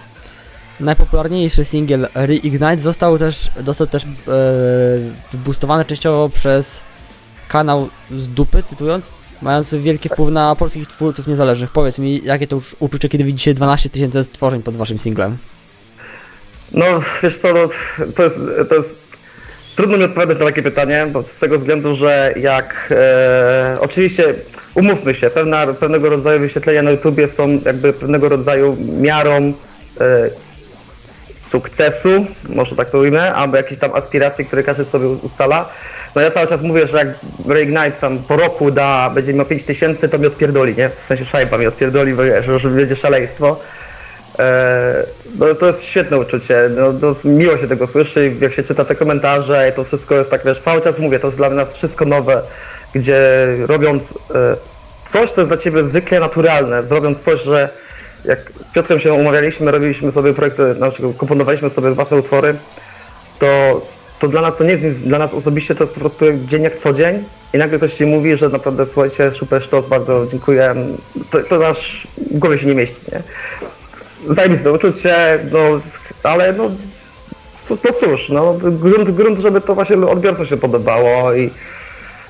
Najpopularniejszy 0.79 1.65
singiel 1.65 2.07
Reignite 2.15 2.77
został 2.77 3.17
też, 3.17 3.49
został 3.65 3.87
też 3.87 4.03
e, 4.03 4.07
wyboostowany 5.31 5.85
częściowo 5.85 6.29
przez 6.29 6.81
kanał 7.47 7.89
z 8.11 8.27
dupy, 8.27 8.63
cytując, 8.63 9.11
mający 9.41 9.79
wielki 9.79 10.09
wpływ 10.09 10.31
na 10.31 10.55
polskich 10.55 10.87
twórców 10.87 11.27
niezależnych. 11.27 11.71
Powiedz 11.71 11.99
mi, 11.99 12.21
jakie 12.23 12.47
to 12.47 12.55
już 12.55 12.75
uczucie, 12.79 13.09
kiedy 13.09 13.23
widzicie 13.23 13.53
12 13.53 13.89
tysięcy 13.89 14.23
stworzeń 14.23 14.63
pod 14.63 14.77
waszym 14.77 14.99
singlem? 14.99 15.37
No 16.71 16.85
wiesz 17.23 17.37
co, 17.37 17.53
no, 17.53 17.69
to, 18.15 18.23
jest, 18.23 18.39
to 18.69 18.75
jest 18.75 18.95
trudno 19.75 19.97
mi 19.97 20.03
odpowiadać 20.03 20.39
na 20.39 20.45
takie 20.45 20.63
pytanie, 20.63 21.07
bo 21.11 21.23
z 21.23 21.39
tego 21.39 21.57
względu, 21.57 21.95
że 21.95 22.33
jak 22.37 22.87
e, 22.91 23.77
oczywiście 23.79 24.33
umówmy 24.73 25.13
się, 25.15 25.29
pewna, 25.29 25.67
pewnego 25.67 26.09
rodzaju 26.09 26.39
wyświetlenia 26.39 26.81
na 26.81 26.91
YouTubie 26.91 27.27
są 27.27 27.59
jakby 27.65 27.93
pewnego 27.93 28.29
rodzaju 28.29 28.77
miarą 29.01 29.53
e, 30.01 30.29
sukcesu, 31.47 32.25
może 32.49 32.75
tak 32.75 32.89
to 32.89 32.97
ujmę, 32.97 33.33
albo 33.33 33.57
jakieś 33.57 33.77
tam 33.77 33.93
aspiracje, 33.93 34.45
które 34.45 34.63
każdy 34.63 34.85
sobie 34.85 35.07
ustala. 35.07 35.69
No 36.15 36.21
ja 36.21 36.31
cały 36.31 36.47
czas 36.47 36.61
mówię, 36.61 36.87
że 36.87 36.97
jak 36.97 37.07
Reignite 37.47 37.91
tam 37.91 38.19
po 38.19 38.37
roku 38.37 38.71
da, 38.71 39.09
będzie 39.09 39.33
miał 39.33 39.45
5 39.45 39.63
tysięcy, 39.63 40.09
to 40.09 40.17
mi 40.17 40.27
odpierdoli, 40.27 40.75
nie? 40.75 40.89
W 40.89 40.99
sensie 40.99 41.25
szajba 41.25 41.57
mi 41.57 41.67
odpierdoli, 41.67 42.13
bo 42.13 42.23
wiesz, 42.23 42.45
że 42.61 42.69
będzie 42.69 42.95
szaleństwo. 42.95 43.59
E, 44.39 45.05
no 45.39 45.55
to 45.55 45.67
jest 45.67 45.83
świetne 45.83 46.17
uczucie, 46.17 46.69
no, 46.75 46.93
to 46.93 47.15
miło 47.25 47.57
się 47.57 47.67
tego 47.67 47.87
słyszy, 47.87 48.35
jak 48.41 48.53
się 48.53 48.63
czyta 48.63 48.85
te 48.85 48.95
komentarze, 48.95 49.71
to 49.75 49.83
wszystko 49.83 50.15
jest 50.15 50.31
tak, 50.31 50.45
wiesz, 50.45 50.59
cały 50.59 50.81
czas 50.81 50.99
mówię, 50.99 51.19
to 51.19 51.27
jest 51.27 51.37
dla 51.37 51.49
nas 51.49 51.75
wszystko 51.75 52.05
nowe, 52.05 52.41
gdzie 52.93 53.47
robiąc 53.67 54.13
e, 54.35 54.55
coś, 55.05 55.31
co 55.31 55.41
jest 55.41 55.49
dla 55.49 55.57
ciebie 55.57 55.83
zwykle 55.83 56.19
naturalne, 56.19 56.83
zrobiąc 56.83 57.23
coś, 57.23 57.41
że 57.41 57.69
jak 58.27 58.51
z 58.59 58.67
Piotrem 58.67 58.99
się 58.99 59.13
umawialiśmy, 59.13 59.71
robiliśmy 59.71 60.11
sobie 60.11 60.33
projekty, 60.33 60.75
komponowaliśmy 61.17 61.69
sobie 61.69 61.91
własne 61.91 62.17
utwory, 62.17 62.55
to, 63.39 63.81
to 64.19 64.27
dla 64.27 64.41
nas 64.41 64.57
to 64.57 64.63
nie 64.63 64.71
jest 64.71 64.83
nic, 64.83 64.95
dla 64.95 65.19
nas 65.19 65.33
osobiście 65.33 65.75
to 65.75 65.83
jest 65.83 65.93
po 65.93 65.99
prostu 65.99 66.25
dzień 66.47 66.63
jak 66.63 66.75
co 66.75 66.93
dzień 66.93 67.23
i 67.53 67.57
nagle 67.57 67.77
ktoś 67.77 67.93
ci 67.93 68.05
mówi, 68.05 68.37
że 68.37 68.49
naprawdę 68.49 68.85
słuchajcie, 68.85 69.31
super 69.31 69.63
sztos, 69.63 69.87
bardzo 69.87 70.27
dziękuję, 70.31 70.75
to, 71.29 71.39
to 71.39 71.67
aż 71.67 72.07
w 72.17 72.39
głowie 72.39 72.57
się 72.57 72.67
nie 72.67 72.75
mieści, 72.75 73.01
nie? 73.11 73.23
Zajebiste 74.33 74.71
uczucie, 74.71 75.15
no, 75.51 75.59
ale 76.23 76.53
no, 76.53 76.71
to 77.81 77.93
cóż, 77.93 78.29
no, 78.29 78.53
grunt, 78.53 79.11
grunt, 79.11 79.39
żeby 79.39 79.61
to 79.61 79.75
właśnie 79.75 79.97
odbiorcom 79.97 80.45
się 80.45 80.57
podobało 80.57 81.33
i 81.33 81.49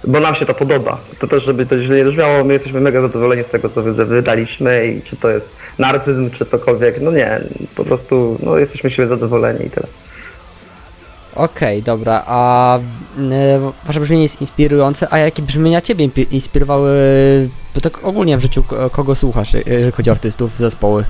bo 0.07 0.19
nam 0.19 0.35
się 0.35 0.45
to 0.45 0.53
podoba. 0.53 0.97
To 1.19 1.27
też, 1.27 1.43
żeby 1.43 1.65
to 1.65 1.79
źle 1.81 1.95
nie 1.97 2.03
brzmiało, 2.05 2.43
my 2.43 2.53
jesteśmy 2.53 2.79
mega 2.81 3.01
zadowoleni 3.01 3.43
z 3.43 3.49
tego, 3.49 3.69
co 3.69 3.81
wy- 3.83 4.05
wydaliśmy 4.05 4.87
i 4.87 5.01
czy 5.01 5.15
to 5.15 5.29
jest 5.29 5.55
narcyzm, 5.79 6.29
czy 6.31 6.45
cokolwiek, 6.45 7.01
no 7.01 7.11
nie, 7.11 7.41
po 7.75 7.83
prostu, 7.83 8.37
no, 8.43 8.57
jesteśmy 8.57 8.89
siebie 8.89 9.07
zadowoleni 9.07 9.65
i 9.65 9.69
tyle. 9.69 9.87
Okej, 11.35 11.83
dobra, 11.83 12.23
a 12.27 12.77
e, 13.31 13.71
wasze 13.85 13.99
brzmienie 13.99 14.23
jest 14.23 14.41
inspirujące, 14.41 15.07
a 15.13 15.17
jakie 15.17 15.41
brzmienia 15.41 15.81
ciebie 15.81 16.09
inspirowały, 16.31 16.89
bo 17.75 17.81
tak 17.81 18.03
ogólnie 18.03 18.37
w 18.37 18.41
życiu, 18.41 18.63
kogo 18.91 19.15
słuchasz, 19.15 19.55
e, 19.55 19.61
jeżeli 19.67 19.91
chodzi 19.91 20.09
o 20.09 20.13
artystów, 20.13 20.57
zespoły? 20.57 21.03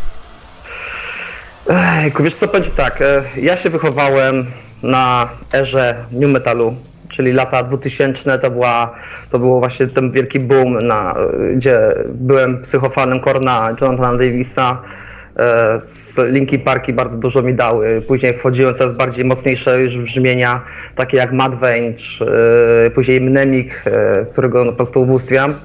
Ejku, 2.04 2.24
wiesz 2.24 2.36
co, 2.36 2.48
będzie 2.48 2.70
tak, 2.70 3.02
e, 3.02 3.24
ja 3.42 3.58
się 3.58 3.70
wychowałem 3.70 4.52
na 4.84 5.30
erze 5.54 6.06
new 6.12 6.30
metalu, 6.32 6.76
czyli 7.10 7.32
lata 7.34 7.64
2000 7.64 8.40
to 8.40 8.52
była, 8.52 8.96
to 9.32 9.40
było 9.40 9.60
właśnie 9.60 9.88
ten 9.88 10.12
wielki 10.12 10.40
boom, 10.40 10.88
na, 10.88 11.16
gdzie 11.56 11.80
byłem 12.08 12.62
psychofanem 12.62 13.20
Korna, 13.20 13.76
Jonathana 13.82 14.18
Davisa, 14.18 14.82
e, 15.38 15.82
z 15.82 16.18
Linkin 16.18 16.62
Parki 16.62 16.94
bardzo 16.94 17.18
dużo 17.18 17.42
mi 17.42 17.54
dały, 17.54 18.02
później 18.02 18.38
wchodziłem 18.38 18.76
coraz 18.76 18.94
bardziej 18.94 19.26
mocniejsze 19.26 19.82
już 19.82 19.98
brzmienia, 19.98 20.62
takie 20.96 21.18
jak 21.18 21.32
Mudvayne, 21.32 21.94
czy 21.94 22.26
e, 22.86 22.90
później 22.90 23.22
Mnemik, 23.22 23.84
e, 23.86 24.26
którego 24.32 24.66
no, 24.66 24.72
po 24.72 24.76
prostu 24.76 25.02
ubóstwiam. 25.02 25.56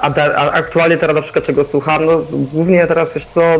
A, 0.00 0.14
a 0.36 0.52
aktualnie 0.52 0.96
teraz 0.96 1.16
na 1.16 1.22
przykład 1.22 1.44
czego 1.44 1.64
słucham, 1.64 2.06
no 2.06 2.22
głównie 2.52 2.86
teraz 2.86 3.14
wiesz 3.14 3.26
co, 3.26 3.58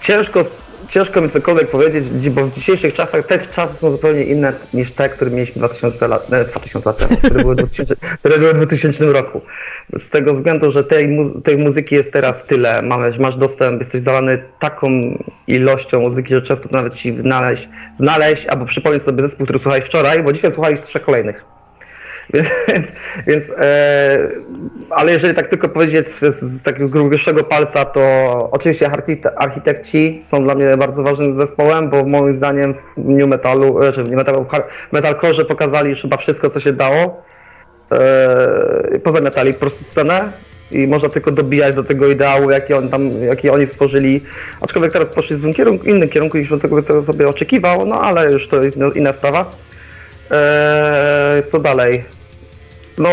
ciężko, 0.00 0.42
ciężko 0.88 1.20
mi 1.20 1.30
cokolwiek 1.30 1.70
powiedzieć, 1.70 2.30
bo 2.30 2.46
w 2.46 2.52
dzisiejszych 2.52 2.94
czasach 2.94 3.26
te 3.26 3.38
czasy 3.38 3.76
są 3.76 3.90
zupełnie 3.90 4.22
inne 4.22 4.52
niż 4.74 4.92
te, 4.92 5.08
które 5.08 5.30
mieliśmy 5.30 5.58
2000 5.58 6.08
lat, 6.08 6.30
nie, 6.30 6.44
2000 6.44 6.90
lat 6.90 6.98
temu, 6.98 7.16
które 7.16 7.42
były, 7.42 7.54
w 7.54 7.58
2000, 7.58 7.96
które 8.20 8.38
były 8.38 8.52
w 8.52 8.56
2000 8.56 9.12
roku. 9.12 9.40
Z 9.98 10.10
tego 10.10 10.34
względu, 10.34 10.70
że 10.70 10.84
tej, 10.84 11.08
mu, 11.08 11.40
tej 11.40 11.58
muzyki 11.58 11.94
jest 11.94 12.12
teraz 12.12 12.44
tyle, 12.44 12.82
mamy, 12.82 13.12
masz 13.18 13.36
dostęp, 13.36 13.80
jesteś 13.80 14.02
zalany 14.02 14.42
taką 14.58 14.88
ilością 15.46 16.00
muzyki, 16.00 16.34
że 16.34 16.42
często 16.42 16.68
nawet 16.72 16.94
ci 16.94 17.18
znaleźć, 17.18 17.68
znaleźć 17.94 18.46
albo 18.46 18.66
przypomnieć 18.66 19.02
sobie 19.02 19.22
zespół, 19.22 19.46
który 19.46 19.58
słuchałeś 19.58 19.84
wczoraj, 19.84 20.22
bo 20.22 20.32
dzisiaj 20.32 20.52
słuchałeś 20.52 20.80
trzech 20.80 21.04
kolejnych. 21.04 21.55
Więc, 22.68 22.92
więc, 23.26 23.52
e, 23.58 24.28
ale 24.90 25.12
jeżeli 25.12 25.34
tak 25.34 25.46
tylko 25.48 25.68
powiedzieć 25.68 26.08
z, 26.08 26.34
z 26.40 26.62
takiego 26.62 26.88
grubszego 26.88 27.44
palca, 27.44 27.84
to 27.84 28.48
oczywiście 28.52 28.88
archite- 28.88 29.32
architekci 29.36 30.18
są 30.22 30.44
dla 30.44 30.54
mnie 30.54 30.76
bardzo 30.76 31.02
ważnym 31.02 31.34
zespołem, 31.34 31.90
bo 31.90 32.04
moim 32.04 32.36
zdaniem 32.36 32.74
w 32.74 33.08
new 33.08 33.28
metalu, 33.28 33.82
e, 33.82 33.92
czy 33.92 34.00
w 34.00 34.10
new 34.10 34.16
metalu, 34.16 34.46
metalcore 34.92 35.44
pokazali 35.44 35.90
już 35.90 36.02
chyba 36.02 36.16
wszystko, 36.16 36.50
co 36.50 36.60
się 36.60 36.72
dało. 36.72 37.22
E, 37.92 38.98
pozamiatali 38.98 39.54
po 39.54 39.60
prostu 39.60 39.84
scenę 39.84 40.32
i 40.70 40.86
można 40.86 41.08
tylko 41.08 41.30
dobijać 41.30 41.74
do 41.74 41.84
tego 41.84 42.08
ideału, 42.08 42.50
jaki, 42.50 42.74
on 42.74 42.88
tam, 42.88 43.22
jaki 43.22 43.50
oni 43.50 43.66
stworzyli. 43.66 44.20
Aczkolwiek 44.60 44.92
teraz 44.92 45.08
poszli 45.08 45.36
w 45.36 45.40
innym 45.40 45.54
kierunku, 45.54 45.86
innym 45.86 46.08
kierunku 46.08 46.38
niż 46.38 46.48
tego 46.62 47.02
sobie 47.02 47.28
oczekiwał, 47.28 47.86
no 47.86 48.00
ale 48.00 48.32
już 48.32 48.48
to 48.48 48.62
jest 48.62 48.78
inna 48.94 49.12
sprawa. 49.12 49.50
Eee, 50.30 51.42
co 51.42 51.58
dalej? 51.58 52.04
No, 52.98 53.10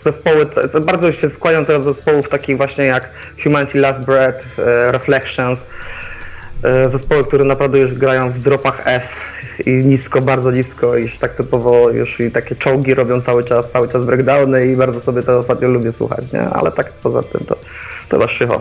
zespoły, 0.00 0.46
bardzo 0.86 1.12
się 1.12 1.28
skłaniam 1.28 1.64
teraz 1.64 1.84
zespołów 1.84 2.28
takich 2.28 2.56
właśnie 2.56 2.84
jak 2.84 3.10
Humanity 3.42 3.78
Last 3.78 4.04
Breath, 4.04 4.46
e, 4.58 4.92
Reflections, 4.92 5.66
e, 6.62 6.88
zespoły, 6.88 7.24
które 7.24 7.44
naprawdę 7.44 7.78
już 7.78 7.94
grają 7.94 8.32
w 8.32 8.40
dropach 8.40 8.82
F 8.84 9.36
i 9.66 9.70
nisko, 9.70 10.20
bardzo 10.20 10.50
nisko, 10.50 10.96
i 10.96 11.08
tak 11.08 11.34
typowo 11.34 11.90
już 11.90 12.20
i 12.20 12.30
takie 12.30 12.56
czołgi 12.56 12.94
robią 12.94 13.20
cały 13.20 13.44
czas, 13.44 13.72
cały 13.72 13.88
czas 13.88 14.04
breakdowny 14.04 14.66
i 14.66 14.76
bardzo 14.76 15.00
sobie 15.00 15.22
to 15.22 15.38
ostatnio 15.38 15.68
lubię 15.68 15.92
słuchać, 15.92 16.32
nie? 16.32 16.40
Ale 16.40 16.72
tak 16.72 16.92
poza 16.92 17.22
tym 17.22 17.44
to, 17.44 17.56
to 18.08 18.18
was 18.18 18.30
szycho. 18.30 18.60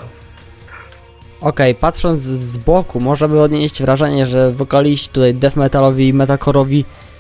Okej, 1.42 1.72
okay, 1.72 1.76
patrząc 1.82 2.22
z 2.22 2.58
boku, 2.58 3.00
można 3.00 3.28
by 3.28 3.42
odnieść 3.42 3.82
wrażenie, 3.82 4.26
że 4.26 4.52
wokaliści 4.52 5.10
tutaj 5.10 5.34
death 5.34 5.56
metalowi 5.56 6.08
i 6.08 6.14
metalcore'owi 6.14 6.84
w 6.84 7.15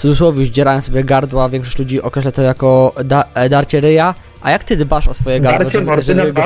cudzysłowie 0.00 0.46
zdzierają 0.46 0.80
sobie 0.80 1.04
gardła, 1.04 1.48
większość 1.48 1.78
ludzi 1.78 2.02
określa 2.02 2.30
to 2.30 2.42
jako 2.42 2.94
da, 3.04 3.24
e, 3.34 3.48
darcie 3.48 3.80
ryja, 3.80 4.14
a 4.42 4.50
jak 4.50 4.64
ty 4.64 4.76
dbasz 4.76 5.08
o 5.08 5.14
swoje 5.14 5.40
gardło, 5.40 5.70
darcie 5.70 5.78
żeby, 5.78 6.02
żeby, 6.02 6.32
go, 6.32 6.42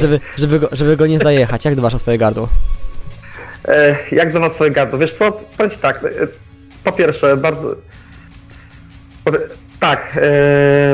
żeby, 0.00 0.20
żeby, 0.38 0.60
go, 0.60 0.68
żeby 0.72 0.96
go 0.96 1.06
nie 1.06 1.18
zajechać? 1.18 1.64
Jak 1.64 1.74
dbasz 1.74 1.94
o 1.94 1.98
swoje 1.98 2.18
gardło? 2.18 2.48
E, 3.68 3.96
jak 4.12 4.30
dbam 4.30 4.44
o 4.44 4.50
swoje 4.50 4.70
gardło? 4.70 4.98
Wiesz 4.98 5.12
co, 5.12 5.32
powiem 5.56 5.70
ci 5.70 5.78
tak, 5.78 6.04
e, 6.04 6.08
po 6.84 6.92
pierwsze, 6.92 7.36
bardzo... 7.36 7.76
Tak, 9.80 10.18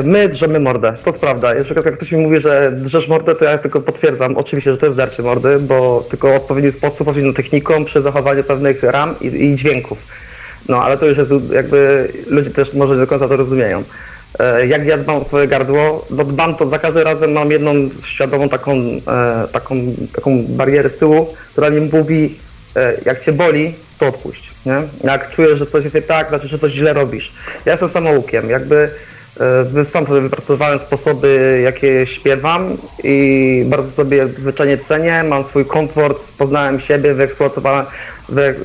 my 0.03 0.29
drzemy 0.29 0.59
mordę, 0.59 0.93
to 1.03 1.09
jest 1.09 1.19
prawda. 1.19 1.55
Jeżeli 1.55 1.81
jak 1.85 1.97
ktoś 1.97 2.11
mi 2.11 2.17
mówi, 2.17 2.39
że 2.39 2.71
drzesz 2.71 3.07
mordę, 3.07 3.35
to 3.35 3.45
ja 3.45 3.57
tylko 3.57 3.81
potwierdzam, 3.81 4.37
oczywiście, 4.37 4.71
że 4.71 4.77
to 4.77 4.85
jest 4.85 4.97
darcie 4.97 5.23
mordy, 5.23 5.59
bo 5.59 6.05
tylko 6.09 6.27
w 6.27 6.35
odpowiedni 6.35 6.71
sposób, 6.71 7.07
odpowiednią 7.07 7.33
techniką, 7.33 7.85
przy 7.85 8.01
zachowaniu 8.01 8.43
pewnych 8.43 8.83
ram 8.83 9.15
i, 9.21 9.25
i 9.25 9.55
dźwięków. 9.55 9.97
No, 10.69 10.83
ale 10.83 10.97
to 10.97 11.05
już 11.05 11.17
jest 11.17 11.31
jakby, 11.51 12.07
ludzie 12.27 12.51
też 12.51 12.73
może 12.73 12.93
nie 12.93 12.99
do 12.99 13.07
końca 13.07 13.27
to 13.27 13.37
rozumieją. 13.37 13.83
E, 14.39 14.67
jak 14.67 14.85
ja 14.85 14.97
dbam 14.97 15.21
o 15.21 15.25
swoje 15.25 15.47
gardło, 15.47 16.05
bo 16.09 16.23
dbam 16.23 16.55
to 16.55 16.69
za 16.69 16.79
każdym 16.79 17.03
razem 17.03 17.31
mam 17.31 17.51
jedną 17.51 17.73
świadomą 18.03 18.49
taką, 18.49 18.73
e, 19.07 19.47
taką, 19.51 19.75
taką 20.13 20.43
barierę 20.47 20.89
z 20.89 20.97
tyłu, 20.97 21.33
która 21.51 21.69
mi 21.69 21.81
mówi, 21.81 22.35
e, 22.75 22.93
jak 23.05 23.19
cię 23.19 23.31
boli, 23.31 23.75
to 23.99 24.07
odpuść. 24.07 24.51
Nie? 24.65 24.81
Jak 25.03 25.29
czujesz, 25.29 25.59
że 25.59 25.65
coś 25.65 25.83
jest 25.83 25.95
nie 25.95 26.01
tak, 26.01 26.29
znaczy, 26.29 26.47
że 26.47 26.59
coś 26.59 26.71
źle 26.71 26.93
robisz. 26.93 27.33
Ja 27.65 27.71
jestem 27.71 27.89
samoukiem, 27.89 28.49
jakby 28.49 28.91
sam 29.83 30.07
sobie 30.07 30.21
wypracowałem 30.21 30.79
sposoby, 30.79 31.61
jakie 31.63 32.05
śpiewam 32.05 32.77
i 33.03 33.63
bardzo 33.65 33.91
sobie 33.91 34.27
zwyczajnie 34.35 34.77
cenię, 34.77 35.23
mam 35.23 35.43
swój 35.43 35.65
komfort, 35.65 36.31
poznałem 36.37 36.79
siebie, 36.79 37.13
wyeksploatowałem, 37.13 37.85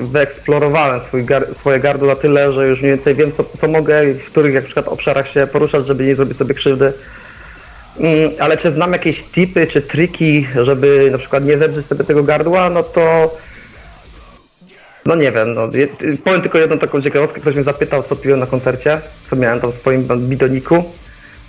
wyeksplorowałem 0.01 0.99
swój 0.99 1.25
swoje 1.53 1.79
gardło 1.79 2.07
na 2.07 2.15
tyle, 2.15 2.53
że 2.53 2.67
już 2.67 2.81
mniej 2.81 2.91
więcej 2.91 3.15
wiem, 3.15 3.31
co, 3.31 3.43
co 3.57 3.67
mogę, 3.67 4.13
w 4.13 4.31
których 4.31 4.53
jak 4.53 4.65
przykład 4.65 4.87
obszarach 4.87 5.27
się 5.27 5.47
poruszać, 5.47 5.87
żeby 5.87 6.05
nie 6.05 6.15
zrobić 6.15 6.37
sobie 6.37 6.53
krzywdy. 6.53 6.93
Mm, 7.99 8.31
ale 8.39 8.57
czy 8.57 8.71
znam 8.71 8.93
jakieś 8.93 9.23
tipy 9.23 9.67
czy 9.67 9.81
triki, 9.81 10.47
żeby 10.61 11.09
na 11.11 11.17
przykład 11.17 11.45
nie 11.45 11.57
zedrzeć 11.57 11.85
sobie 11.85 12.03
tego 12.03 12.23
gardła, 12.23 12.69
no 12.69 12.83
to 12.83 13.37
no 15.05 15.15
nie 15.15 15.31
wiem, 15.31 15.53
no, 15.53 15.69
powiem 16.23 16.41
tylko 16.41 16.57
jedną 16.57 16.77
taką 16.77 17.01
ciekawostkę, 17.01 17.41
ktoś 17.41 17.55
mnie 17.55 17.63
zapytał, 17.63 18.03
co 18.03 18.15
piłem 18.15 18.39
na 18.39 18.47
koncercie, 18.47 19.01
co 19.25 19.35
miałem 19.35 19.59
tam 19.59 19.71
w 19.71 19.75
swoim 19.75 20.07
bidoniku. 20.17 20.83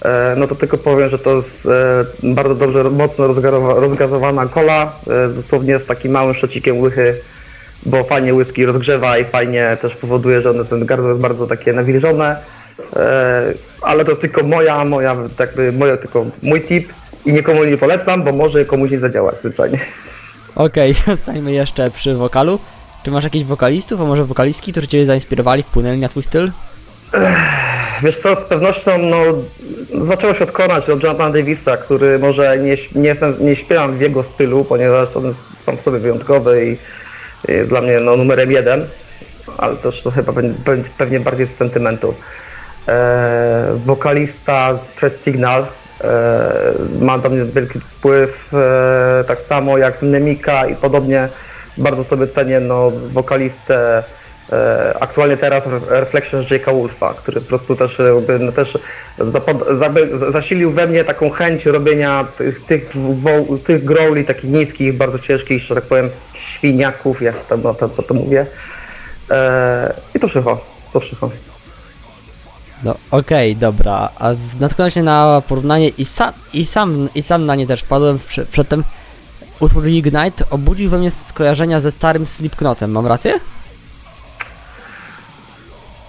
E, 0.04 0.34
no 0.38 0.46
to 0.46 0.54
tylko 0.54 0.78
powiem, 0.78 1.08
że 1.08 1.18
to 1.18 1.36
jest 1.36 1.66
e, 1.66 2.04
bardzo 2.22 2.54
dobrze, 2.54 2.84
mocno 2.84 3.26
rozgazowana 3.74 4.46
kola, 4.46 4.92
e, 5.06 5.28
dosłownie 5.28 5.78
z 5.78 5.86
takim 5.86 6.12
małym 6.12 6.34
szocikiem 6.34 6.80
łychy 6.80 7.20
bo 7.86 8.04
fajnie 8.04 8.34
whisky 8.34 8.66
rozgrzewa 8.66 9.18
i 9.18 9.24
fajnie 9.24 9.76
też 9.80 9.96
powoduje, 9.96 10.42
że 10.42 10.64
ten 10.64 10.86
gardło 10.86 11.08
jest 11.08 11.20
bardzo 11.20 11.46
takie 11.46 11.72
nawilżone, 11.72 12.36
ale 13.80 14.04
to 14.04 14.10
jest 14.10 14.20
tylko 14.20 14.42
moja, 14.42 14.84
moja, 14.84 15.16
jakby 15.38 15.72
moja, 15.72 15.96
tylko 15.96 16.26
mój 16.42 16.62
tip 16.62 16.92
i 17.26 17.32
nikomu 17.32 17.64
nie 17.64 17.76
polecam, 17.76 18.22
bo 18.22 18.32
może 18.32 18.64
komuś 18.64 18.90
nie 18.90 18.98
zadziałać 18.98 19.38
zwyczajnie. 19.38 19.78
Okej, 20.54 20.92
okay, 20.92 21.04
zostańmy 21.16 21.52
jeszcze 21.52 21.90
przy 21.90 22.14
wokalu. 22.14 22.58
Czy 23.02 23.10
masz 23.10 23.24
jakichś 23.24 23.44
wokalistów, 23.44 24.00
a 24.00 24.04
może 24.04 24.24
wokalistki, 24.24 24.72
którzy 24.72 24.88
Cię 24.88 25.06
zainspirowali, 25.06 25.62
wpłynęli 25.62 25.98
na 25.98 26.08
Twój 26.08 26.22
styl? 26.22 26.52
Wiesz 28.02 28.18
co, 28.18 28.36
z 28.36 28.44
pewnością 28.44 28.98
no, 28.98 29.22
zaczęło 30.04 30.34
się 30.34 30.44
od 30.44 30.52
Konać, 30.52 30.90
od 30.90 31.02
Jonathana 31.02 31.30
Davisa, 31.30 31.76
który 31.76 32.18
może 32.18 32.58
nie, 32.58 32.76
nie, 32.94 33.08
jestem, 33.08 33.36
nie 33.40 33.56
śpiewam 33.56 33.98
w 33.98 34.00
jego 34.00 34.22
stylu, 34.22 34.64
ponieważ 34.64 35.16
on 35.16 35.24
jest 35.24 35.44
sam 35.58 35.80
sobie 35.80 35.98
wyjątkowy 35.98 36.66
i 36.66 36.78
jest 37.52 37.70
dla 37.70 37.80
mnie 37.80 38.00
no, 38.00 38.16
numerem 38.16 38.52
jeden, 38.52 38.86
ale 39.58 39.76
też 39.76 40.02
to 40.02 40.10
chyba 40.10 40.32
pewnie 40.98 41.20
bardziej 41.20 41.46
z 41.46 41.56
sentymentu. 41.56 42.14
E, 42.88 43.78
wokalista 43.84 44.76
z 44.76 44.92
Threat 44.92 45.16
Signal 45.16 45.66
e, 46.00 46.72
ma 47.00 47.18
do 47.18 47.30
mnie 47.30 47.44
wielki 47.44 47.80
wpływ, 47.80 48.54
e, 48.54 49.24
tak 49.24 49.40
samo 49.40 49.78
jak 49.78 49.98
z 49.98 50.02
Nemika 50.02 50.66
i 50.66 50.76
podobnie. 50.76 51.28
Bardzo 51.76 52.04
sobie 52.04 52.26
cenię 52.26 52.60
no, 52.60 52.90
wokalistę 53.12 54.02
e, 54.52 54.96
aktualnie 55.00 55.36
teraz 55.36 55.66
Reflections 55.88 56.46
Jake'a 56.46 56.72
Wolfa, 56.72 57.14
który 57.14 57.40
po 57.40 57.46
prostu 57.48 57.76
też, 57.76 57.98
jakby, 57.98 58.38
no, 58.38 58.52
też 58.52 58.78
zasilił 60.30 60.72
we 60.72 60.86
mnie 60.86 61.04
taką 61.04 61.30
chęć 61.30 61.66
robienia 61.66 62.24
tych, 62.38 62.64
tych, 62.64 62.92
tych 63.64 63.84
growli 63.84 64.24
takich 64.24 64.50
niskich, 64.50 64.96
bardzo 64.96 65.18
ciężkich, 65.18 65.62
że 65.62 65.74
tak 65.74 65.84
powiem, 65.84 66.10
świniaków, 66.34 67.22
jak 67.22 67.46
tam 67.46 67.62
no, 67.62 67.74
to, 67.74 67.88
to, 67.88 68.02
to 68.02 68.14
mówię. 68.14 68.46
E, 69.30 69.94
I 70.14 70.18
to 70.18 70.28
wszystko, 70.28 70.64
to 70.92 71.00
wszystko. 71.00 71.30
No 72.84 72.96
okej, 73.10 73.52
okay, 73.52 73.60
dobra, 73.60 74.08
a 74.18 74.30
natknąłem 74.60 74.90
się 74.90 75.02
na 75.02 75.42
porównanie 75.48 75.88
i, 75.88 76.04
sam, 76.04 76.32
i, 76.52 76.66
sam, 76.66 77.08
i 77.14 77.22
sam 77.22 77.46
na 77.46 77.54
nie 77.54 77.66
też 77.66 77.82
padłem 77.82 78.18
przedtem. 78.50 78.84
Utwór 79.62 79.86
Ignite 79.86 80.44
obudził 80.50 80.90
we 80.90 80.98
mnie 80.98 81.10
skojarzenia 81.10 81.80
ze 81.80 81.90
starym 81.90 82.26
Slipknotem, 82.26 82.90
mam 82.90 83.06
rację? 83.06 83.40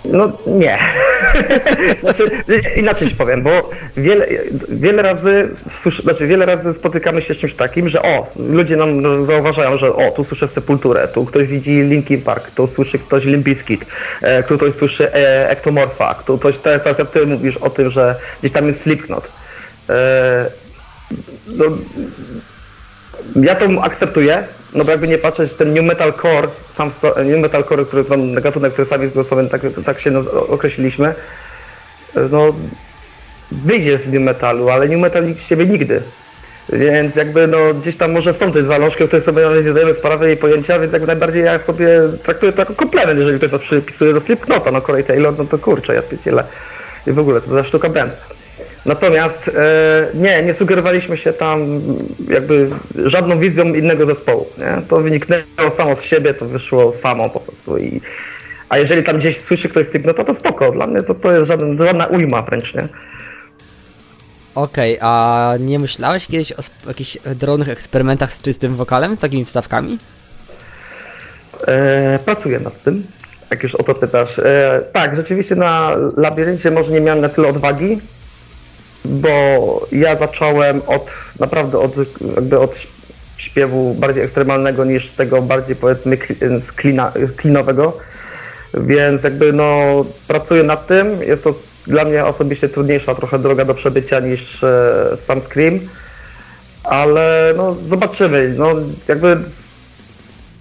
No 0.05 0.31
nie. 0.47 0.77
znaczy, 2.03 2.29
inaczej 2.75 3.09
ci 3.09 3.15
powiem, 3.15 3.43
bo 3.43 3.69
wiele, 3.97 4.27
wiele 4.69 5.01
razy 5.01 5.49
znaczy 6.03 6.27
wiele 6.27 6.45
razy 6.45 6.73
spotykamy 6.73 7.21
się 7.21 7.33
z 7.33 7.37
czymś 7.37 7.53
takim, 7.53 7.89
że 7.89 8.01
o, 8.01 8.27
ludzie 8.37 8.75
nam 8.75 9.25
zauważają, 9.25 9.77
że 9.77 9.93
o, 9.93 10.11
tu 10.11 10.23
słyszę 10.23 10.47
Sepulturę, 10.47 11.07
tu 11.07 11.25
ktoś 11.25 11.47
widzi 11.47 11.81
Linkin 11.81 12.21
Park, 12.21 12.51
tu 12.51 12.67
słyszy 12.67 12.99
ktoś 12.99 13.25
Limp 13.25 13.45
Bizkit, 13.45 13.85
e, 14.21 14.43
ktoś 14.43 14.73
słyszy 14.73 15.13
e, 15.13 15.49
Ektomorfa, 15.49 16.15
ktoś, 16.15 16.57
tak 16.57 16.99
jak 16.99 17.11
ty 17.11 17.27
mówisz 17.27 17.57
o 17.57 17.69
tym, 17.69 17.91
że 17.91 18.15
gdzieś 18.39 18.51
tam 18.51 18.67
jest 18.67 18.81
Slipknot. 18.81 19.31
E, 19.89 20.51
no, 21.47 21.65
ja 23.35 23.55
to 23.55 23.65
akceptuję, 23.83 24.43
no 24.73 24.85
bo 24.85 24.91
jakby 24.91 25.07
nie 25.07 25.17
patrzeć, 25.17 25.53
ten 25.53 25.73
new 25.73 25.83
metalcore, 25.83 26.47
sam 26.69 26.89
new 27.25 27.41
metalcore, 27.41 27.85
który 27.85 28.05
tam 28.05 28.33
gatunek, 28.33 28.73
który 28.73 28.85
sami 28.85 29.11
sobie 29.23 29.49
tak, 29.49 29.61
tak 29.85 29.99
się 29.99 30.19
określiliśmy, 30.47 31.13
no 32.31 32.53
wyjdzie 33.51 33.97
z 33.97 34.09
new 34.09 34.21
metalu, 34.21 34.69
ale 34.69 34.87
new 34.87 34.99
metal 34.99 35.27
nic 35.27 35.39
z 35.39 35.47
siebie 35.47 35.67
nigdy. 35.67 36.01
Więc 36.69 37.15
jakby 37.15 37.47
no 37.47 37.73
gdzieś 37.73 37.95
tam 37.95 38.11
może 38.11 38.33
są 38.33 38.51
te 38.51 38.63
zalążki, 38.63 39.03
o 39.03 39.07
których 39.07 39.25
sobie 39.25 39.43
nawet 39.43 39.65
nie 39.65 39.71
zdajemy 39.71 39.93
sprawy 39.93 40.31
i 40.31 40.37
pojęcia, 40.37 40.79
więc 40.79 40.93
jakby 40.93 41.07
najbardziej 41.07 41.43
ja 41.43 41.59
sobie 41.59 41.87
traktuję 42.23 42.51
to 42.51 42.61
jako 42.61 42.75
komplement, 42.75 43.19
jeżeli 43.19 43.37
ktoś 43.37 43.51
to 43.51 43.59
przypisuje 43.59 44.13
do 44.13 44.19
Slipknota, 44.19 44.71
no 44.71 44.81
Corey 44.81 45.03
Taylor, 45.03 45.33
no 45.37 45.45
to 45.45 45.59
kurczę, 45.59 45.95
ja 45.95 46.01
pieciele. 46.01 46.43
I 47.07 47.11
w 47.11 47.19
ogóle, 47.19 47.41
co 47.41 47.53
za 47.53 47.63
sztuka 47.63 47.89
band. 47.89 48.13
Natomiast 48.85 49.47
e, 49.47 49.51
nie, 50.13 50.43
nie 50.43 50.53
sugerowaliśmy 50.53 51.17
się 51.17 51.33
tam 51.33 51.81
jakby 52.29 52.69
żadną 53.05 53.39
wizją 53.39 53.65
innego 53.65 54.05
zespołu. 54.05 54.47
Nie? 54.57 54.81
To 54.87 54.99
wyniknęło 54.99 55.71
samo 55.71 55.95
z 55.95 56.05
siebie, 56.05 56.33
to 56.33 56.45
wyszło 56.45 56.93
samo 56.93 57.29
po 57.29 57.39
prostu. 57.39 57.77
I, 57.77 58.01
a 58.69 58.77
jeżeli 58.77 59.03
tam 59.03 59.17
gdzieś 59.17 59.37
słyszy 59.37 59.69
ktoś 59.69 59.87
Slipknota, 59.87 60.21
no 60.21 60.25
to 60.25 60.33
spoko. 60.33 60.71
Dla 60.71 60.87
mnie 60.87 61.03
to, 61.03 61.13
to 61.13 61.31
jest 61.31 61.47
żaden, 61.47 61.77
żadna 61.77 62.05
ujma 62.05 62.41
wręcz, 62.41 62.75
nie? 62.75 62.87
Okej, 64.55 64.97
okay, 64.97 65.09
a 65.09 65.53
nie 65.59 65.79
myślałeś 65.79 66.27
kiedyś 66.27 66.51
o 66.51 66.61
jakichś 66.87 67.17
drobnych 67.35 67.69
eksperymentach 67.69 68.33
z 68.33 68.41
czystym 68.41 68.75
wokalem, 68.75 69.15
z 69.15 69.19
takimi 69.19 69.45
wstawkami? 69.45 69.99
E, 71.67 72.19
pracuję 72.25 72.59
nad 72.59 72.83
tym, 72.83 73.07
jak 73.51 73.63
już 73.63 73.75
o 73.75 73.83
to 73.83 73.95
pytasz. 73.95 74.39
E, 74.39 74.81
tak, 74.91 75.15
rzeczywiście 75.15 75.55
na 75.55 75.95
labiryncie 76.17 76.71
może 76.71 76.91
nie 76.91 77.01
miałem 77.01 77.21
na 77.21 77.29
tyle 77.29 77.47
odwagi, 77.47 78.01
bo 79.05 79.87
ja 79.91 80.15
zacząłem 80.15 80.81
od 80.87 81.13
naprawdę 81.39 81.79
od, 81.79 81.95
jakby 82.35 82.59
od 82.59 82.87
śpiewu 83.37 83.93
bardziej 83.93 84.23
ekstremalnego 84.23 84.85
niż 84.85 85.11
tego 85.11 85.41
bardziej 85.41 85.75
powiedzmy 85.75 86.17
klinowego. 87.35 87.97
Więc 88.73 89.23
jakby 89.23 89.53
no 89.53 90.05
pracuję 90.27 90.63
nad 90.63 90.87
tym, 90.87 91.21
jest 91.21 91.43
to 91.43 91.53
dla 91.87 92.05
mnie 92.05 92.25
osobiście 92.25 92.69
trudniejsza 92.69 93.15
trochę 93.15 93.39
droga 93.39 93.65
do 93.65 93.73
przebycia 93.73 94.19
niż 94.19 94.63
e, 94.63 94.93
sam 95.15 95.41
Scream, 95.41 95.79
ale 96.83 97.53
no 97.57 97.73
zobaczymy, 97.73 98.55
no 98.57 98.75
jakby 99.07 99.37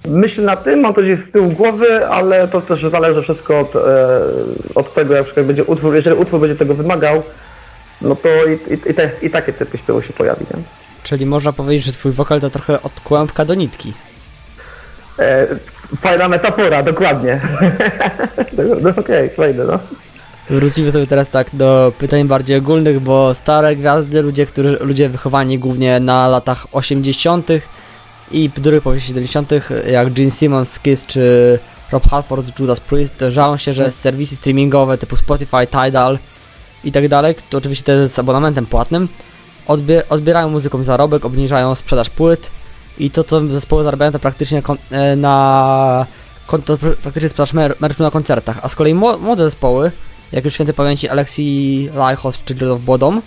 myśl 0.09 0.45
na 0.45 0.57
tym, 0.57 0.81
mam 0.81 0.95
to 0.95 1.03
gdzieś 1.03 1.19
z 1.19 1.31
tyłu 1.31 1.51
głowy, 1.51 2.07
ale 2.07 2.49
to 2.49 2.61
też 2.61 2.83
zależy 2.83 3.23
wszystko 3.23 3.61
od, 3.61 3.77
e, 3.77 3.81
od 4.75 4.95
tego, 4.95 5.15
jak 5.15 5.27
będzie 5.47 5.65
utwór, 5.65 5.95
jeżeli 5.95 6.17
utwór 6.17 6.41
będzie 6.41 6.57
tego 6.57 6.75
wymagał, 6.75 7.23
no 8.03 8.17
to 8.17 8.29
i, 8.29 8.75
i, 8.75 8.91
i, 8.91 8.95
te, 8.95 9.11
i 9.23 9.31
takie 9.31 9.53
typy 9.53 9.79
śpiewu 9.79 10.03
się 10.03 10.13
pojawi, 10.13 10.47
nie? 10.55 10.63
Czyli 11.03 11.27
można 11.27 11.53
powiedzieć, 11.53 11.85
że 11.85 11.93
twój 11.93 12.13
wokal 12.13 12.41
to 12.41 12.51
trochę 12.51 12.83
od 12.83 13.01
kłębka 13.01 13.45
do 13.45 13.55
nitki. 13.55 13.93
E, 15.19 15.47
fajna 15.97 16.29
metafora, 16.29 16.83
dokładnie. 16.83 17.41
no, 18.83 18.91
Okej, 18.91 19.01
okay, 19.01 19.31
fajne, 19.37 19.65
no. 19.65 19.79
Wrócimy 20.51 20.93
sobie 20.93 21.07
teraz 21.07 21.31
tak 21.31 21.47
do 21.53 21.93
pytań 21.99 22.25
bardziej 22.25 22.57
ogólnych, 22.57 23.01
bo 23.01 23.35
stare 23.35 23.77
gwiazdy, 23.77 24.23
ludzie, 24.23 24.47
którzy, 24.47 24.79
ludzie 24.81 25.09
wychowani 25.09 25.59
głównie 25.59 26.01
na 26.01 26.29
latach 26.29 26.67
80. 26.73 27.49
i 28.31 28.51
drugiej 28.51 28.81
połowie 28.81 29.01
70., 29.01 29.51
jak 29.87 30.13
Gene 30.13 30.31
Simmons, 30.31 30.79
Kiss 30.79 31.07
czy 31.07 31.59
Rob 31.93 32.09
Halford, 32.11 32.61
Judas 32.61 32.81
Priest, 32.81 33.25
żalą 33.29 33.57
się, 33.57 33.73
że 33.73 33.91
serwisy 33.93 34.37
streamingowe 34.37 34.99
typu 34.99 35.17
Spotify, 35.17 35.67
Tidal 35.67 36.19
i 36.85 36.93
tak 36.93 37.09
dalej, 37.09 37.35
to 37.51 37.59
oczywiście 37.59 37.85
te 37.85 38.09
z 38.09 38.19
abonamentem 38.19 38.67
płatnym, 38.67 39.09
odbie 39.67 40.09
odbierają 40.09 40.49
muzykom 40.49 40.85
zarobek, 40.85 41.25
obniżają 41.25 41.75
sprzedaż 41.75 42.11
płyt 42.11 42.51
i 42.99 43.11
to, 43.11 43.25
co 43.25 43.47
zespoły 43.47 43.85
zarabiają, 43.85 44.13
to 44.13 44.19
praktycznie 44.19 44.63
e, 44.91 45.17
na 45.17 46.07
to 46.65 46.79
praktycznie 47.03 47.29
sprzedaż 47.29 47.53
mer 47.53 47.77
merchu 47.81 48.03
na 48.03 48.11
koncertach, 48.11 48.59
a 48.63 48.69
z 48.69 48.75
kolei 48.75 48.95
młode 48.95 49.45
zespoły 49.45 49.93
jak 50.33 50.45
już 50.45 50.55
świętej 50.55 50.75
pamięci 50.75 51.09
Alexi 51.09 51.89
Lajchos 51.95 52.45
czy 52.45 52.55
Dread 52.55 52.73
of 52.73 52.81
Bodom, 52.81 53.23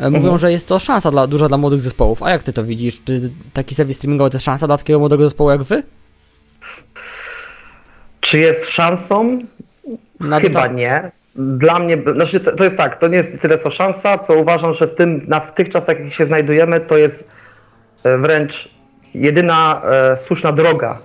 mówią, 0.00 0.16
mhm. 0.16 0.38
że 0.38 0.52
jest 0.52 0.66
to 0.66 0.78
szansa 0.78 1.10
dla, 1.10 1.26
duża 1.26 1.48
dla 1.48 1.58
młodych 1.58 1.80
zespołów. 1.80 2.22
A 2.22 2.30
jak 2.30 2.42
ty 2.42 2.52
to 2.52 2.64
widzisz? 2.64 3.00
Czy 3.04 3.30
taki 3.52 3.74
serwis 3.74 3.96
streamingowy 3.96 4.30
to 4.30 4.36
jest 4.36 4.44
szansa 4.44 4.66
dla 4.66 4.78
takiego 4.78 4.98
młodego 4.98 5.24
zespołu 5.24 5.50
jak 5.50 5.62
wy? 5.62 5.82
Czy 8.20 8.38
jest 8.38 8.68
szansą? 8.68 9.38
Chyba 10.40 10.66
nie. 10.66 11.10
Dla 11.36 11.78
mnie, 11.78 11.98
znaczy 12.14 12.40
to 12.40 12.64
jest 12.64 12.76
tak, 12.76 12.98
to 12.98 13.08
nie 13.08 13.16
jest 13.16 13.40
tyle 13.40 13.58
co 13.58 13.70
szansa, 13.70 14.18
co 14.18 14.34
uważam, 14.34 14.74
że 14.74 14.86
w, 14.86 14.94
tym, 14.94 15.24
na, 15.28 15.40
w 15.40 15.54
tych 15.54 15.68
czasach, 15.68 16.00
jak 16.00 16.12
się 16.12 16.26
znajdujemy, 16.26 16.80
to 16.80 16.96
jest 16.96 17.28
e, 18.04 18.18
wręcz 18.18 18.70
jedyna 19.14 19.82
e, 19.84 20.18
słuszna 20.18 20.52
droga, 20.52 20.98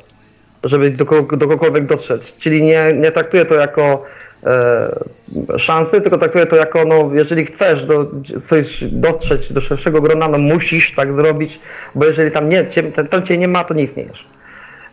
żeby 0.64 0.92
do, 0.92 1.06
do 1.06 1.48
kogokolwiek 1.48 1.86
dotrzeć. 1.86 2.38
Czyli 2.38 2.62
nie, 2.62 2.94
nie 2.94 3.12
traktuję 3.12 3.46
to 3.46 3.56
jako 3.56 4.04
e, 4.44 5.60
szansy, 5.60 6.02
tylko 6.02 6.18
traktuję 6.18 6.46
to 6.46 6.56
jako, 6.56 6.86
no, 6.86 7.10
jeżeli 7.14 7.46
chcesz 7.46 7.86
do, 7.86 8.06
coś 8.48 8.84
dotrzeć 8.84 9.54
do 9.54 9.62
szerszego 9.62 10.02
grona, 10.02 10.28
no 10.28 10.38
musisz 10.38 10.96
tak 10.96 11.14
zrobić, 11.14 11.60
bo 11.96 12.06
jeżeli 12.06 12.32
tam, 12.32 12.50
nie, 12.50 12.70
cię, 12.70 12.84
tam 12.84 13.24
cię 13.24 13.38
nie 13.38 13.48
ma, 13.48 13.64
to 13.64 13.74
nie 13.74 13.84
istniejesz. 13.84 14.28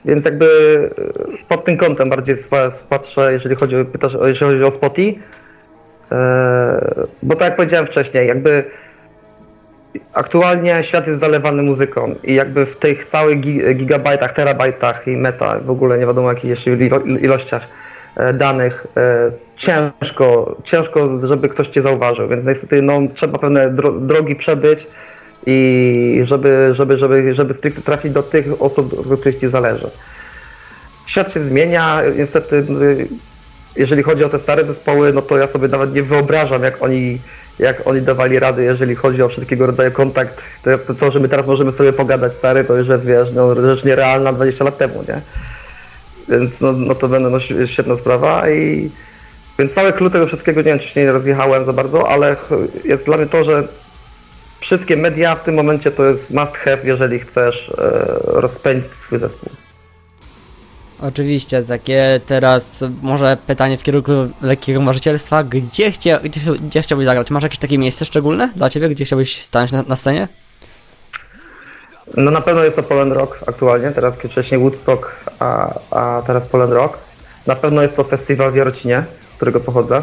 Więc 0.05 0.25
jakby 0.25 0.47
e, 0.99 1.47
pod 1.49 1.65
tym 1.65 1.77
kątem 1.77 2.11
bardziej 2.11 2.37
patrzę, 2.89 3.33
jeżeli 3.33 3.55
chodzi 3.55 3.77
o, 3.77 3.85
pytasz, 3.85 4.17
jeżeli 4.25 4.53
chodzi 4.53 4.65
o 4.65 4.71
Spotify, 4.71 5.21
e, 6.13 7.05
bo 7.23 7.37
tak 7.37 7.49
jak 7.49 7.57
powiedziałem 7.57 7.87
wcześniej, 7.87 8.29
jakby 8.29 8.65
aktualnie 10.13 10.83
świat 10.83 11.07
jest 11.07 11.21
zalewany 11.21 11.63
muzyką 11.63 12.15
i 12.25 12.35
jakby 12.35 12.67
w 12.67 12.77
tych 12.77 13.05
całych 13.05 13.41
gigabajtach, 13.77 14.33
terabajtach 14.33 15.09
i 15.09 15.17
meta, 15.17 15.59
w 15.61 15.71
ogóle 15.71 15.99
nie 15.99 16.07
wiadomo 16.07 16.33
jakich 16.33 16.51
jeszcze 16.51 16.71
ilościach, 17.21 17.69
E, 18.17 18.33
danych 18.33 18.87
ciężko, 19.57 20.57
ciężko, 20.65 21.27
żeby 21.27 21.49
ktoś 21.49 21.69
cię 21.69 21.83
zauważył, 21.83 22.29
więc 22.29 22.47
niestety 22.47 22.83
no, 22.83 23.01
trzeba 23.15 23.39
pewne 23.39 23.71
drogi 24.01 24.37
przebyć 24.37 24.87
i 25.47 26.21
żeby, 26.25 26.71
żeby, 26.73 26.99
żeby, 26.99 27.35
żeby 27.35 27.55
stricte 27.55 27.83
trafić 27.83 28.13
do 28.13 28.23
tych 28.23 28.63
osób, 28.63 28.99
od 29.13 29.21
których 29.21 29.41
ci 29.41 29.51
zależy. 29.51 29.91
Świat 31.07 31.33
się 31.33 31.41
zmienia, 31.41 32.03
niestety 32.17 32.67
jeżeli 33.77 34.03
chodzi 34.03 34.25
o 34.25 34.29
te 34.29 34.39
stare 34.39 34.65
zespoły, 34.65 35.13
no 35.13 35.23
to 35.23 35.39
ja 35.39 35.47
sobie 35.47 35.69
nawet 35.69 35.95
nie 35.95 36.03
wyobrażam, 36.03 36.63
jak 36.63 36.83
oni, 36.83 37.21
jak 37.59 37.87
oni 37.87 38.03
dawali 38.03 38.39
rady, 38.39 38.65
jeżeli 38.65 38.95
chodzi 38.95 39.23
o 39.23 39.29
wszystkiego 39.29 39.67
rodzaju 39.67 39.93
kontakt. 39.93 40.45
To, 40.87 40.95
to, 40.95 41.11
że 41.11 41.21
my 41.21 41.29
teraz 41.29 41.47
możemy 41.47 41.73
sobie 41.73 41.93
pogadać 41.93 42.35
stary, 42.35 42.65
to 42.65 42.77
już 42.77 42.89
jest, 42.89 43.07
wiesz, 43.07 43.29
no, 43.35 43.55
rzecz 43.55 43.85
nierealna 43.85 44.33
20 44.33 44.65
lat 44.65 44.79
temu, 44.79 45.05
nie? 45.09 45.21
Więc 46.29 46.61
no, 46.61 46.73
no 46.73 46.95
to 46.95 47.09
będę 47.09 47.31
no, 47.31 47.67
świetna 47.67 47.97
sprawa 47.97 48.51
i 48.51 48.91
więc 49.59 49.75
cały 49.75 49.93
klucz 49.93 50.13
tego 50.13 50.27
wszystkiego, 50.27 50.61
nie 50.61 50.65
wiem 50.65 50.79
czy 50.79 50.89
się 50.89 51.01
nie 51.01 51.13
rozjechałem 51.13 51.65
za 51.65 51.73
bardzo, 51.73 52.09
ale 52.09 52.37
jest 52.85 53.07
dla 53.07 53.17
mnie 53.17 53.27
to, 53.27 53.45
że 53.45 53.69
wszystkie 54.65 54.97
media 54.97 55.35
w 55.35 55.45
tym 55.45 55.55
momencie 55.55 55.91
to 55.91 56.05
jest 56.05 56.31
must 56.31 56.57
have, 56.57 56.79
jeżeli 56.85 57.19
chcesz 57.19 57.71
e, 57.71 57.73
rozpędzić 58.25 58.95
swój 58.95 59.19
zespół. 59.19 59.51
Oczywiście, 61.03 61.63
takie 61.63 62.21
teraz 62.27 62.85
może 63.03 63.37
pytanie 63.47 63.79
w 63.79 63.83
kierunku 63.83 64.13
lekkiego 64.43 64.81
marzycielstwa. 64.81 65.45
Gdzie, 65.45 65.93
chcia, 65.93 66.19
gdzie, 66.19 66.41
gdzie 66.41 66.83
chciałbyś 66.83 67.07
zagrać? 67.07 67.31
Masz 67.31 67.43
jakieś 67.43 67.59
takie 67.59 67.79
miejsce 67.79 68.05
szczególne 68.05 68.53
dla 68.57 68.71
Ciebie, 68.71 68.89
gdzie 68.89 69.05
chciałbyś 69.05 69.43
stanąć 69.43 69.73
na, 69.73 69.83
na 69.83 69.97
scenie? 69.97 70.29
No 72.17 72.31
na 72.31 72.41
pewno 72.41 72.65
jest 72.65 72.77
to 72.77 72.83
Poland 72.83 73.13
Rock 73.13 73.39
aktualnie, 73.47 73.91
teraz 73.91 74.17
wcześniej 74.17 74.61
Woodstock, 74.61 75.13
a, 75.39 75.75
a 75.91 76.23
teraz 76.27 76.49
Poland 76.49 76.73
Rock. 76.73 76.99
Na 77.47 77.57
pewno 77.57 77.83
jest 77.83 77.97
to 77.97 78.05
festiwal 78.05 78.53
w 78.53 78.57
Jarocinie, 78.57 79.05
z 79.33 79.37
którego 79.37 79.61
pochodzę. 79.61 80.03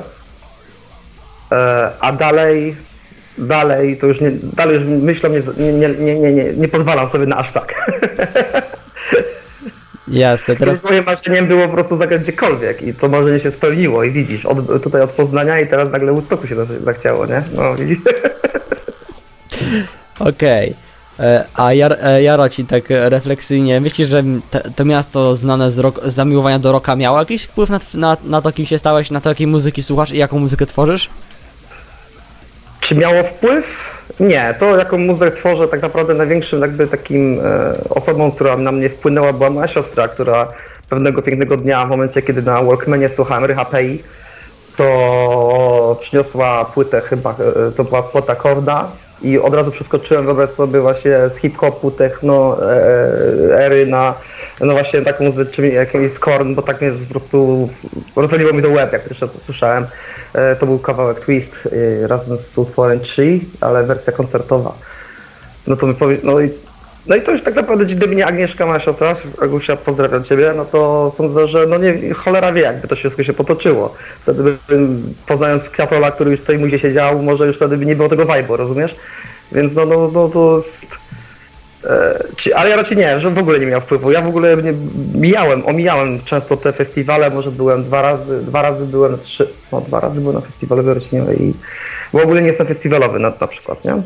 E, 1.51 1.91
a 1.99 2.11
dalej, 2.11 2.75
dalej 3.41 3.97
to 3.97 4.07
już 4.07 4.21
nie, 4.21 4.31
dalej 4.31 4.75
już 4.75 4.85
myślą, 4.85 5.29
nie, 5.29 5.41
nie, 5.73 5.89
nie, 5.89 6.19
nie, 6.19 6.33
nie, 6.33 6.53
nie 6.53 6.67
pozwalam 6.67 7.09
sobie 7.09 7.25
na 7.25 7.37
aż 7.37 7.51
tak. 7.51 7.73
Jasne, 10.07 10.55
teraz... 10.55 10.83
Moim 10.83 11.03
marzeniem 11.05 11.47
było 11.47 11.67
po 11.67 11.73
prostu 11.73 11.97
zagrać 11.97 12.21
gdziekolwiek 12.21 12.81
i 12.81 12.93
to 12.93 13.09
marzenie 13.09 13.39
się 13.39 13.51
spełniło 13.51 14.03
i 14.03 14.11
widzisz, 14.11 14.45
od, 14.45 14.83
tutaj 14.83 15.01
od 15.01 15.11
Poznania 15.11 15.59
i 15.59 15.67
teraz 15.67 15.91
nagle 15.91 16.11
Woodstocku 16.11 16.47
się 16.47 16.55
zachciało, 16.65 17.25
nie? 17.25 17.43
No 17.55 17.75
widzisz. 17.75 17.97
Okej. 20.19 20.69
Okay. 20.69 20.91
E, 21.19 21.45
a 21.53 21.73
Jar, 21.73 21.97
e, 22.01 22.23
Jaroci 22.23 22.65
tak 22.65 22.83
refleksyjnie, 22.87 23.81
myślisz, 23.81 24.09
że 24.09 24.23
te, 24.51 24.71
to 24.75 24.85
miasto 24.85 25.35
znane 25.35 25.71
z, 25.71 25.79
rok, 25.79 25.99
z 26.05 26.13
zamiłowania 26.13 26.59
do 26.59 26.71
roka 26.71 26.95
miało 26.95 27.19
jakiś 27.19 27.43
wpływ 27.43 27.69
na, 27.69 27.79
na, 27.93 28.17
na 28.23 28.41
to, 28.41 28.51
kim 28.51 28.65
się 28.65 28.79
stałeś, 28.79 29.11
na 29.11 29.21
to, 29.21 29.29
jakiej 29.29 29.47
muzyki 29.47 29.83
słuchasz 29.83 30.11
i 30.11 30.17
jaką 30.17 30.39
muzykę 30.39 30.65
tworzysz? 30.65 31.09
Czy 32.91 32.97
miało 32.97 33.23
wpływ? 33.23 33.95
Nie, 34.19 34.55
to 34.59 34.77
jaką 34.77 34.97
muzykę 34.97 35.31
tworzę, 35.31 35.67
tak 35.67 35.81
naprawdę 35.81 36.13
największym 36.13 36.61
jakby 36.61 36.87
takim 36.87 37.39
e, 37.39 37.73
osobą, 37.89 38.31
która 38.31 38.57
na 38.57 38.71
mnie 38.71 38.89
wpłynęła 38.89 39.33
była 39.33 39.49
moja 39.49 39.67
siostra, 39.67 40.07
która 40.07 40.47
pewnego 40.89 41.21
pięknego 41.21 41.57
dnia, 41.57 41.85
w 41.85 41.89
momencie 41.89 42.21
kiedy 42.21 42.41
na 42.41 42.63
Walkmanie 42.63 43.09
słuchałem 43.09 43.45
Rycha 43.45 43.65
Pei, 43.65 43.99
to 44.77 45.97
przyniosła 46.01 46.65
płytę 46.65 47.01
chyba, 47.01 47.31
e, 47.31 47.71
to 47.71 47.83
była 47.83 48.03
płyta 48.03 48.35
Korda, 48.35 48.91
i 49.23 49.39
od 49.39 49.53
razu 49.53 49.71
przeskoczyłem, 49.71 50.25
wyobraź 50.25 50.49
sobie 50.49 50.81
właśnie 50.81 51.29
z 51.29 51.37
hip-hopu, 51.37 51.91
techno, 51.91 52.57
e, 52.61 52.75
e, 53.51 53.65
ery 53.65 53.85
na 53.85 54.13
no 54.61 54.73
właśnie 54.73 55.01
taką 55.01 55.23
muzykę, 55.23 55.51
czym 55.51 55.65
jakimś 55.65 56.13
Korn, 56.13 56.55
bo 56.55 56.61
tak 56.61 56.81
mnie 56.81 56.91
po 56.91 57.09
prostu 57.09 57.69
rozwaliło 58.15 58.53
mi 58.53 58.61
do 58.61 58.69
łeb, 58.69 58.93
jak 58.93 59.03
pierwszy 59.03 59.25
raz 59.25 59.35
usłyszałem. 59.35 59.87
E, 60.33 60.55
to 60.55 60.65
był 60.65 60.79
kawałek 60.79 61.19
Twist 61.19 61.69
e, 62.03 62.07
razem 62.07 62.37
z 62.37 62.57
utworem 62.57 62.99
3, 62.99 63.39
ale 63.61 63.83
wersja 63.83 64.13
koncertowa. 64.13 64.73
No 65.67 65.75
to 65.75 65.87
mi 65.87 65.93
powie, 65.93 66.17
no 66.23 66.39
i 66.39 66.49
no 67.07 67.15
i 67.15 67.21
to 67.21 67.31
już 67.31 67.41
tak 67.41 67.55
naprawdę, 67.55 67.85
gdyby 67.85 68.15
nie 68.15 68.25
Agnieszka, 68.25 68.65
moja 68.65 68.79
siostra, 68.79 69.15
Agusia, 69.41 69.75
pozdrawiam 69.75 70.23
Ciebie, 70.23 70.53
no 70.55 70.65
to 70.65 71.11
sądzę, 71.17 71.47
że 71.47 71.67
no 71.67 71.77
nie, 71.77 72.13
cholera 72.13 72.53
wie, 72.53 72.61
jakby 72.61 72.87
to 72.87 72.95
wszystko 72.95 73.23
się 73.23 73.33
potoczyło. 73.33 73.93
Wtedy 74.21 74.57
bym, 74.67 75.13
poznając 75.27 75.63
Kwiatola, 75.63 76.11
który 76.11 76.31
już 76.31 76.39
tutaj 76.39 76.57
muzie 76.57 76.79
siedział, 76.79 77.23
może 77.23 77.47
już 77.47 77.55
wtedy 77.55 77.77
by 77.77 77.85
nie 77.85 77.95
było 77.95 78.09
tego 78.09 78.23
vibe'u, 78.25 78.55
rozumiesz? 78.55 78.95
Więc 79.51 79.73
no, 79.73 79.85
no, 79.85 80.11
no 80.13 80.29
to 80.29 80.57
jest... 80.57 80.97
E, 81.83 82.55
ale 82.55 82.69
ja 82.69 82.75
raczej 82.75 82.97
nie, 82.97 83.19
że 83.19 83.29
w 83.29 83.37
ogóle 83.37 83.59
nie 83.59 83.65
miał 83.65 83.81
wpływu. 83.81 84.11
Ja 84.11 84.21
w 84.21 84.27
ogóle 84.27 84.57
nie, 84.57 84.73
mijałem, 85.15 85.65
omijałem 85.65 86.21
często 86.23 86.57
te 86.57 86.73
festiwale, 86.73 87.29
może 87.29 87.51
byłem 87.51 87.83
dwa 87.83 88.01
razy, 88.01 88.41
dwa 88.41 88.61
razy 88.61 88.85
byłem, 88.85 89.19
trzy, 89.19 89.49
no 89.71 89.81
dwa 89.81 89.99
razy 89.99 90.21
byłem 90.21 90.35
na 90.35 90.41
festiwalu 90.41 90.83
Wierociniowej 90.83 91.41
i 91.41 91.53
w 92.13 92.15
ogóle 92.15 92.41
nie 92.41 92.47
jestem 92.47 92.67
festiwalowy 92.67 93.19
na, 93.19 93.33
na 93.41 93.47
przykład, 93.47 93.85
nie? 93.85 94.01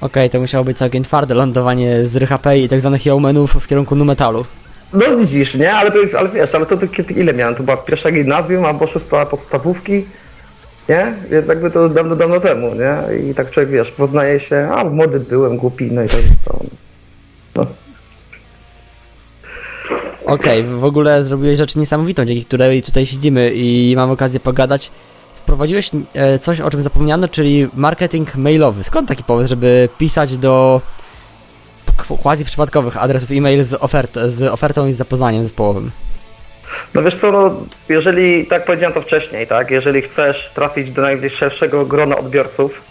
Okej, 0.00 0.30
to 0.30 0.40
musiało 0.40 0.64
być 0.64 0.78
całkiem 0.78 1.04
twarde 1.04 1.34
lądowanie 1.34 2.06
z 2.06 2.16
RHP 2.16 2.58
i 2.58 2.68
tak 2.68 2.80
zwanych 2.80 3.06
yeomenów 3.06 3.52
w 3.52 3.66
kierunku 3.66 3.96
nu 3.96 4.04
metalu. 4.04 4.44
No 4.92 5.16
widzisz, 5.16 5.54
nie? 5.54 5.74
Ale, 5.74 5.90
to, 5.90 6.18
ale 6.18 6.28
wiesz, 6.28 6.54
ale 6.54 6.66
to, 6.66 6.76
to 6.76 6.86
ile 7.16 7.34
miałem? 7.34 7.54
To 7.54 7.62
była 7.62 7.76
pierwsza 7.76 8.10
gimnazjum 8.10 8.64
albo 8.64 8.86
szósta 8.86 9.26
podstawówki, 9.26 10.04
nie? 10.88 11.14
Więc 11.30 11.48
jakby 11.48 11.70
to 11.70 11.88
dawno, 11.88 12.16
dawno 12.16 12.40
temu, 12.40 12.70
nie? 12.74 13.18
I 13.30 13.34
tak 13.34 13.50
człowiek, 13.50 13.70
wiesz, 13.70 13.90
poznaje 13.90 14.40
się, 14.40 14.68
a 14.72 14.84
młody 14.84 15.20
byłem, 15.20 15.56
głupi, 15.56 15.92
no 15.92 16.02
i 16.02 16.08
tak 16.08 16.20
zostało. 16.20 16.64
No. 17.56 17.66
Okej, 20.26 20.64
w 20.64 20.84
ogóle 20.84 21.24
zrobiłeś 21.24 21.58
rzecz 21.58 21.76
niesamowitą, 21.76 22.24
dzięki 22.24 22.44
której 22.44 22.82
tutaj 22.82 23.06
siedzimy 23.06 23.52
i 23.54 23.92
mam 23.96 24.10
okazję 24.10 24.40
pogadać 24.40 24.90
prowadziłeś 25.48 25.90
e, 26.14 26.38
coś, 26.38 26.60
o 26.60 26.70
czym 26.70 26.82
zapomniano, 26.82 27.28
czyli 27.28 27.68
marketing 27.74 28.34
mailowy. 28.34 28.84
Skąd 28.84 29.08
taki 29.08 29.24
pomysł, 29.24 29.48
żeby 29.48 29.88
pisać 29.98 30.38
do 30.38 30.80
quasi 32.22 32.44
przypadkowych 32.44 32.96
adresów 32.96 33.30
e-mail 33.32 33.64
z, 33.64 33.74
ofert, 33.74 34.18
z 34.26 34.42
ofertą 34.42 34.86
i 34.86 34.92
z 34.92 34.96
zapoznaniem 34.96 35.42
zespołowym? 35.42 35.90
No 36.94 37.02
wiesz 37.02 37.16
co, 37.16 37.32
no, 37.32 37.60
jeżeli, 37.88 38.46
tak 38.46 38.64
powiedziałem 38.64 38.94
to 38.94 39.02
wcześniej, 39.02 39.46
tak, 39.46 39.70
jeżeli 39.70 40.02
chcesz 40.02 40.50
trafić 40.54 40.90
do 40.90 41.02
najbliższego 41.02 41.86
grona 41.86 42.18
odbiorców, 42.18 42.82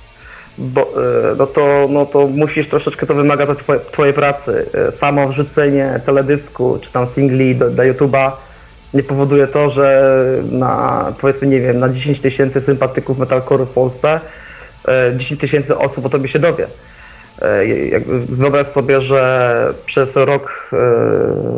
bo, 0.57 0.81
e, 0.81 1.35
no, 1.37 1.47
to, 1.47 1.87
no 1.89 2.05
to 2.05 2.27
musisz 2.27 2.67
troszeczkę, 2.67 3.05
to 3.05 3.15
wymaga 3.15 3.45
to 3.45 3.55
twoje, 3.55 3.79
twojej 3.91 4.13
pracy. 4.13 4.69
E, 4.87 4.91
samo 4.91 5.27
wrzucenie 5.27 6.01
teledysku 6.05 6.79
czy 6.81 6.91
tam 6.91 7.07
singli 7.07 7.55
do, 7.55 7.69
do 7.69 7.83
YouTube'a 7.83 8.31
nie 8.93 9.03
powoduje 9.03 9.47
to, 9.47 9.69
że 9.69 10.15
na 10.51 11.05
powiedzmy, 11.21 11.47
nie 11.47 11.61
wiem, 11.61 11.79
na 11.79 11.89
10 11.89 12.19
tysięcy 12.19 12.61
sympatyków 12.61 13.17
metalcore 13.17 13.65
w 13.65 13.69
Polsce 13.69 14.19
10 15.17 15.31
e, 15.31 15.41
tysięcy 15.41 15.77
osób 15.77 16.05
o 16.05 16.09
tobie 16.09 16.27
się 16.27 16.39
dowie. 16.39 16.67
Jakby 17.91 18.19
wyobraź 18.19 18.67
sobie, 18.67 19.01
że 19.01 19.73
przez 19.85 20.15
rok, 20.15 20.71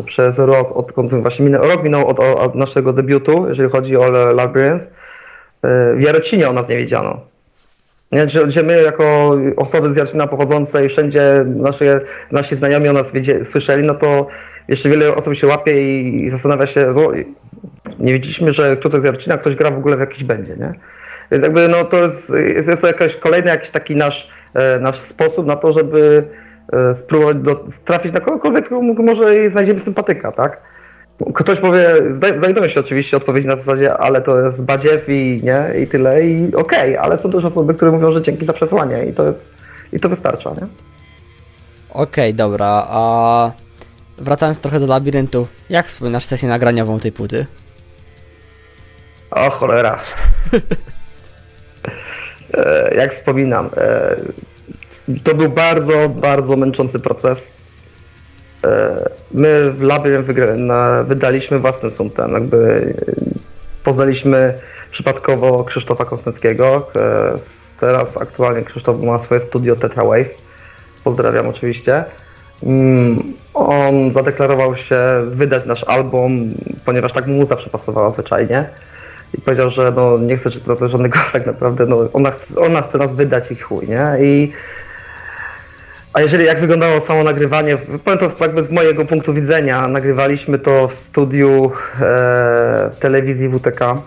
przez 0.06 0.40
rok, 0.40 0.78
odkąd 0.78 1.14
właśnie 1.14 1.46
minął, 1.46 1.68
rok 1.68 1.84
minął 1.84 2.08
od, 2.08 2.20
od 2.20 2.56
naszego 2.56 2.94
debiutu, 2.94 3.46
jeżeli 3.50 3.70
chodzi 3.70 3.98
o 3.98 4.12
Labyrinth, 4.12 4.86
w 5.96 6.00
Jarocinie 6.00 6.50
o 6.50 6.54
nas 6.54 6.70
nie 6.70 6.78
wiedziano. 6.78 7.22
Że 8.48 8.64
my 8.64 8.82
jako 8.82 9.38
osoby 9.58 9.94
z 9.94 9.96
Jarczyna 9.96 10.28
pochodzące 10.28 10.86
i 10.86 10.90
wszędzie 10.90 11.44
nasze, 11.48 12.00
nasi 12.32 12.56
znajomi 12.56 12.90
o 12.90 12.94
nas 12.94 13.12
wiedzie, 13.12 13.46
słyszeli, 13.46 13.84
no 13.84 13.96
to 13.96 14.28
jeszcze 14.68 14.90
wiele 14.90 15.16
osób 15.16 15.36
się 15.36 15.48
łapie 15.48 16.02
i, 16.02 16.24
i 16.26 16.30
zastanawia 16.30 16.68
się, 16.68 16.94
no, 16.96 17.12
nie 18.00 18.14
wiedzieliśmy, 18.14 18.54
że 18.54 18.78
tutaj 18.78 19.02
z 19.02 19.04
Jarczyna 19.04 19.38
ktoś 19.38 19.56
gra 19.56 19.72
w 19.72 19.78
ogóle 19.78 19.98
w 19.98 20.00
jakiś 20.00 20.24
będzie, 20.24 20.58
nie? 20.58 20.74
Więc 21.32 21.44
jakby 21.44 21.68
no 21.68 21.86
to 21.86 21.98
jest, 21.98 22.34
jest 22.68 22.82
to 22.82 22.88
jakaś 22.88 23.16
kolejny 23.16 23.50
jakiś 23.50 23.70
taki 23.70 23.96
nasz, 23.96 24.30
e, 24.54 24.80
nasz 24.80 25.00
sposób 25.00 25.46
na 25.48 25.56
to, 25.56 25.72
żeby 25.72 26.24
e, 26.74 26.96
spróbować 26.96 27.38
do, 27.38 27.66
trafić 27.86 28.14
na 28.14 28.20
kogokolwiek, 28.20 28.66
kto 28.66 28.82
może 28.82 29.50
znajdziemy 29.50 29.80
sympatyka, 29.80 30.32
tak? 30.32 30.62
Ktoś 31.34 31.60
powie, 31.60 31.88
znajdują 32.14 32.70
się 32.70 32.80
oczywiście 32.80 33.18
odpowiedzi 33.18 33.48
na 33.48 33.56
zasadzie, 33.56 33.98
ale 33.98 34.22
to 34.22 34.40
jest 34.40 34.66
badziew 34.66 35.10
i 35.10 35.42
nie, 35.44 35.82
i 35.82 35.88
tyle, 35.88 36.26
i 36.26 36.56
okej, 36.56 36.98
okay, 36.98 37.00
ale 37.00 37.18
są 37.18 37.32
też 37.32 37.46
osoby, 37.46 37.74
które 37.74 37.92
mówią, 37.92 38.12
że 38.12 38.22
dzięki 38.22 38.46
za 38.46 38.54
przesłanie 38.54 39.06
i 39.06 39.14
to 39.14 39.28
jest, 39.28 39.56
i 39.94 40.00
to 40.00 40.10
wystarcza, 40.10 40.50
nie? 40.50 40.68
Okej, 41.90 42.30
okay, 42.30 42.34
dobra, 42.34 42.86
a 42.90 43.52
wracając 44.18 44.60
trochę 44.60 44.80
do 44.80 44.88
labiryntu, 44.88 45.48
jak 45.70 45.88
wspominasz 45.88 46.26
sesję 46.26 46.50
nagraniową 46.50 47.00
tej 47.00 47.12
płyty? 47.12 47.46
O 49.32 49.50
cholera. 49.50 50.00
E, 52.54 52.96
jak 52.96 53.14
wspominam, 53.14 53.70
e, 53.78 54.16
to 55.24 55.36
był 55.36 55.50
bardzo, 55.50 56.10
bardzo 56.10 56.56
męczący 56.56 57.00
proces 57.00 57.52
my 59.32 59.72
w 59.72 59.82
Labie 59.82 60.24
wydaliśmy 61.04 61.60
własnym 61.60 61.92
sumptem, 61.92 62.34
jakby 62.34 62.94
poznaliśmy 63.84 64.54
przypadkowo 64.92 65.64
Krzysztofa 65.64 66.06
Konstantskiego. 66.06 66.88
E, 66.96 67.38
teraz 67.80 68.18
aktualnie 68.18 68.62
Krzysztof 68.62 69.02
ma 69.02 69.18
swoje 69.18 69.42
studio 69.42 69.76
Tetra 69.76 70.04
Pozdrawiam 71.04 71.48
oczywiście. 71.48 72.04
Mm, 72.64 73.34
on 73.54 74.14
zadeklarował 74.14 74.78
się 74.78 75.00
wydać 75.26 75.66
nasz 75.66 75.84
album, 75.84 76.54
ponieważ 76.86 77.14
tak 77.14 77.28
mu 77.28 77.46
zawsze 77.46 77.70
pasowała 77.70 78.12
zwyczajnie. 78.12 78.70
I 79.34 79.42
powiedział, 79.42 79.70
że 79.70 79.94
no, 79.96 80.18
nie 80.18 80.38
chce 80.38 80.52
czytać 80.52 80.78
żadnego 80.82 81.20
tak 81.34 81.46
naprawdę, 81.46 81.86
no, 81.86 81.98
ona, 82.14 82.32
ona 82.58 82.82
chce 82.82 82.98
nas 82.98 83.16
wydać 83.16 83.52
i 83.52 83.56
chuj, 83.56 83.88
nie? 83.88 84.18
I 84.22 84.52
a 86.14 86.22
jeżeli 86.22 86.46
jak 86.46 86.60
wyglądało 86.60 87.02
samo 87.02 87.24
nagrywanie, 87.24 87.78
powiem 87.78 88.20
to 88.20 88.32
jakby 88.40 88.64
z 88.64 88.72
mojego 88.72 89.06
punktu 89.06 89.34
widzenia, 89.34 89.88
nagrywaliśmy 89.88 90.60
to 90.60 90.88
w 90.88 90.96
studiu 90.96 91.72
e, 92.02 92.92
telewizji 93.00 93.50
WTK. 93.50 94.02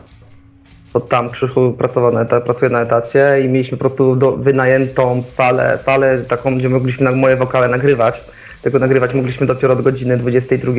To 0.93 1.01
tam 1.01 1.31
Krzysztof 1.31 1.77
pracował 1.79 2.12
na 2.12 2.25
pracuje 2.25 2.71
na 2.71 2.81
etacie 2.81 3.41
i 3.45 3.49
mieliśmy 3.49 3.79
po 3.79 3.81
prostu 3.81 4.17
do, 4.17 4.33
wynajętą 4.33 5.23
salę, 5.27 5.79
salę 5.83 6.25
taką, 6.29 6.59
gdzie 6.59 6.69
mogliśmy 6.69 7.05
na 7.05 7.12
moje 7.12 7.37
wokale 7.37 7.69
nagrywać. 7.69 8.25
Tego 8.62 8.79
nagrywać 8.79 9.15
mogliśmy 9.15 9.47
dopiero 9.47 9.73
od 9.73 9.83
godziny 9.83 10.17
22, 10.17 10.73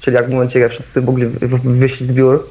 czyli 0.00 0.16
jak 0.16 0.28
w 0.28 0.32
momencie, 0.32 0.60
jak 0.60 0.72
wszyscy 0.72 1.02
mogli 1.02 1.26
wyjść 1.64 2.02
z 2.02 2.12
biur. 2.12 2.46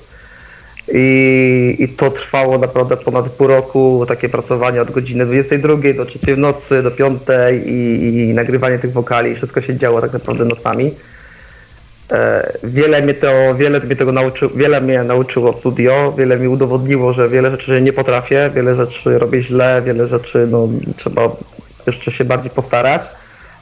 I, 0.96 1.76
I, 1.80 1.88
to 1.90 2.12
trwało 2.12 2.58
naprawdę 2.58 2.98
ponad 2.98 3.30
pół 3.30 3.48
roku, 3.48 4.06
takie 4.08 4.30
pracowanie 4.30 4.82
od 4.82 4.92
godziny 4.92 5.26
22 5.26 5.94
do 5.94 6.06
3 6.06 6.36
w 6.36 6.38
nocy, 6.38 6.84
do 6.84 6.92
5 6.92 7.20
i, 7.66 7.70
i 8.30 8.34
nagrywanie 8.34 8.80
tych 8.80 8.94
wokali, 8.94 9.36
wszystko 9.36 9.62
się 9.62 9.78
działo 9.78 10.02
tak 10.02 10.14
naprawdę 10.14 10.46
nocami. 10.46 10.96
E, 12.12 12.54
wiele 12.64 13.02
mnie, 13.02 13.14
to, 13.14 13.56
wiele 13.56 13.80
mnie 13.80 13.96
tego 13.96 14.12
nauczy, 14.12 14.50
wiele 14.56 14.82
mnie 14.82 15.04
nauczyło 15.04 15.54
studio, 15.54 16.14
wiele 16.18 16.38
mi 16.38 16.48
udowodniło, 16.48 17.14
że 17.14 17.30
wiele 17.30 17.52
rzeczy 17.52 17.82
nie 17.82 17.94
potrafię, 17.94 18.52
wiele 18.56 18.76
rzeczy 18.76 19.20
robię 19.20 19.42
źle, 19.42 19.82
wiele 19.86 20.08
rzeczy 20.08 20.48
no, 20.52 20.68
trzeba 20.98 21.22
jeszcze 21.88 22.12
się 22.12 22.26
bardziej 22.26 22.52
postarać. 22.52 23.02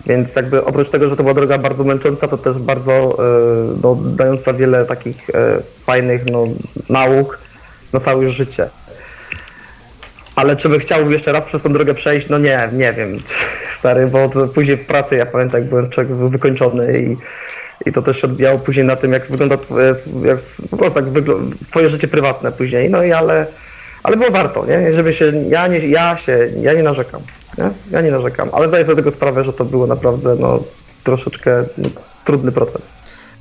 Więc 0.06 0.36
jakby 0.36 0.66
oprócz 0.66 0.90
tego, 0.90 1.10
że 1.10 1.16
to 1.16 1.24
była 1.24 1.34
droga 1.34 1.58
bardzo 1.58 1.84
męcząca, 1.84 2.28
to 2.28 2.38
też 2.38 2.58
bardzo 2.58 2.92
e, 2.92 3.78
no, 3.84 3.96
dająca 3.96 4.54
wiele 4.54 4.86
takich 4.86 5.30
e, 5.30 5.34
fajnych 5.80 6.26
no, 6.32 6.48
nauk 6.90 7.40
na 7.94 8.00
całe 8.00 8.30
życie. 8.30 8.70
Ale 10.36 10.56
czy 10.56 10.70
bym 10.70 10.80
chciał 10.80 11.12
jeszcze 11.12 11.32
raz 11.32 11.46
przez 11.46 11.62
tą 11.62 11.74
drogę 11.74 11.94
przejść? 11.94 12.30
No 12.30 12.40
nie, 12.40 12.70
nie 12.74 12.94
wiem, 12.94 13.18
stary, 13.80 14.08
bo 14.08 14.30
później 14.54 14.78
w 14.78 14.86
pracy, 14.86 15.16
ja 15.16 15.26
pamiętam, 15.26 15.62
jak 15.62 15.70
byłem 15.70 15.90
człowiek 15.90 16.16
wykończony 16.16 17.00
i, 17.00 17.18
i 17.86 17.92
to 17.92 18.02
też 18.02 18.24
odbijało 18.24 18.60
później 18.60 18.86
na 18.86 18.96
tym, 18.96 19.14
jak 19.14 19.32
wygląda 19.32 19.58
twoje, 19.58 19.96
jak, 20.26 20.38
po 20.70 20.78
prostu 20.78 21.00
jak 21.00 21.26
twoje 21.70 21.90
życie 21.90 22.08
prywatne 22.08 22.52
później, 22.52 22.90
no 22.90 23.04
i 23.04 23.12
ale, 23.12 23.46
ale 24.04 24.18
było 24.18 24.32
warto, 24.32 24.66
nie? 24.66 24.94
Żeby 24.94 25.14
się, 25.14 25.32
ja 25.50 25.68
nie, 25.68 25.78
ja 25.78 26.18
się, 26.18 26.50
ja 26.62 26.74
nie 26.74 26.84
narzekam. 26.84 27.22
Nie? 27.58 27.72
Ja 27.92 28.02
nie 28.02 28.12
narzekam, 28.12 28.50
ale 28.54 28.68
zdaję 28.68 28.86
sobie 28.86 28.96
tego 28.96 29.12
sprawę, 29.12 29.44
że 29.44 29.54
to 29.54 29.66
było 29.66 29.88
naprawdę 29.88 30.36
no, 30.36 30.60
troszeczkę 31.04 31.66
no, 31.78 31.90
trudny 32.26 32.52
proces. 32.52 32.90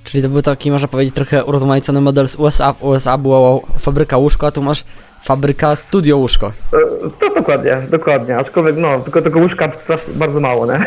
Czyli 0.05 0.23
to 0.23 0.29
był 0.29 0.43
taki, 0.43 0.71
można 0.71 0.89
powiedzieć, 0.89 1.15
trochę 1.15 1.45
urozmaicony 1.45 2.01
model 2.01 2.29
z 2.29 2.37
USA. 2.37 2.73
W 2.73 2.83
USA 2.85 3.19
była 3.19 3.61
fabryka 3.79 4.17
łóżko, 4.17 4.47
a 4.47 4.51
tu 4.51 4.63
masz 4.63 4.85
fabryka 5.25 5.77
studio 5.77 6.17
łóżko. 6.17 6.47
E, 6.47 7.11
to 7.21 7.35
dokładnie, 7.35 7.83
dokładnie. 7.91 8.37
Aczkolwiek 8.37 8.77
no, 8.77 9.01
tylko 9.01 9.23
tego 9.23 9.41
łóżka 9.41 9.71
bardzo 10.15 10.41
mało, 10.41 10.67
nie? 10.67 10.73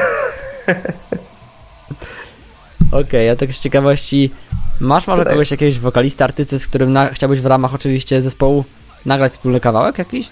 Okej, 2.91 3.01
okay, 3.01 3.31
a 3.31 3.35
tak 3.35 3.53
z 3.53 3.59
ciekawości, 3.59 4.31
masz 4.79 5.07
może 5.07 5.25
kogoś, 5.25 5.51
jakiegoś 5.51 5.79
wokalista, 5.79 6.25
artysty, 6.25 6.59
z 6.59 6.67
którym 6.67 6.93
na, 6.93 7.09
chciałbyś 7.09 7.41
w 7.41 7.45
ramach 7.45 7.73
oczywiście 7.73 8.21
zespołu 8.21 8.63
nagrać 9.05 9.31
wspólny 9.31 9.59
kawałek 9.59 9.97
jakiś? 9.97 10.29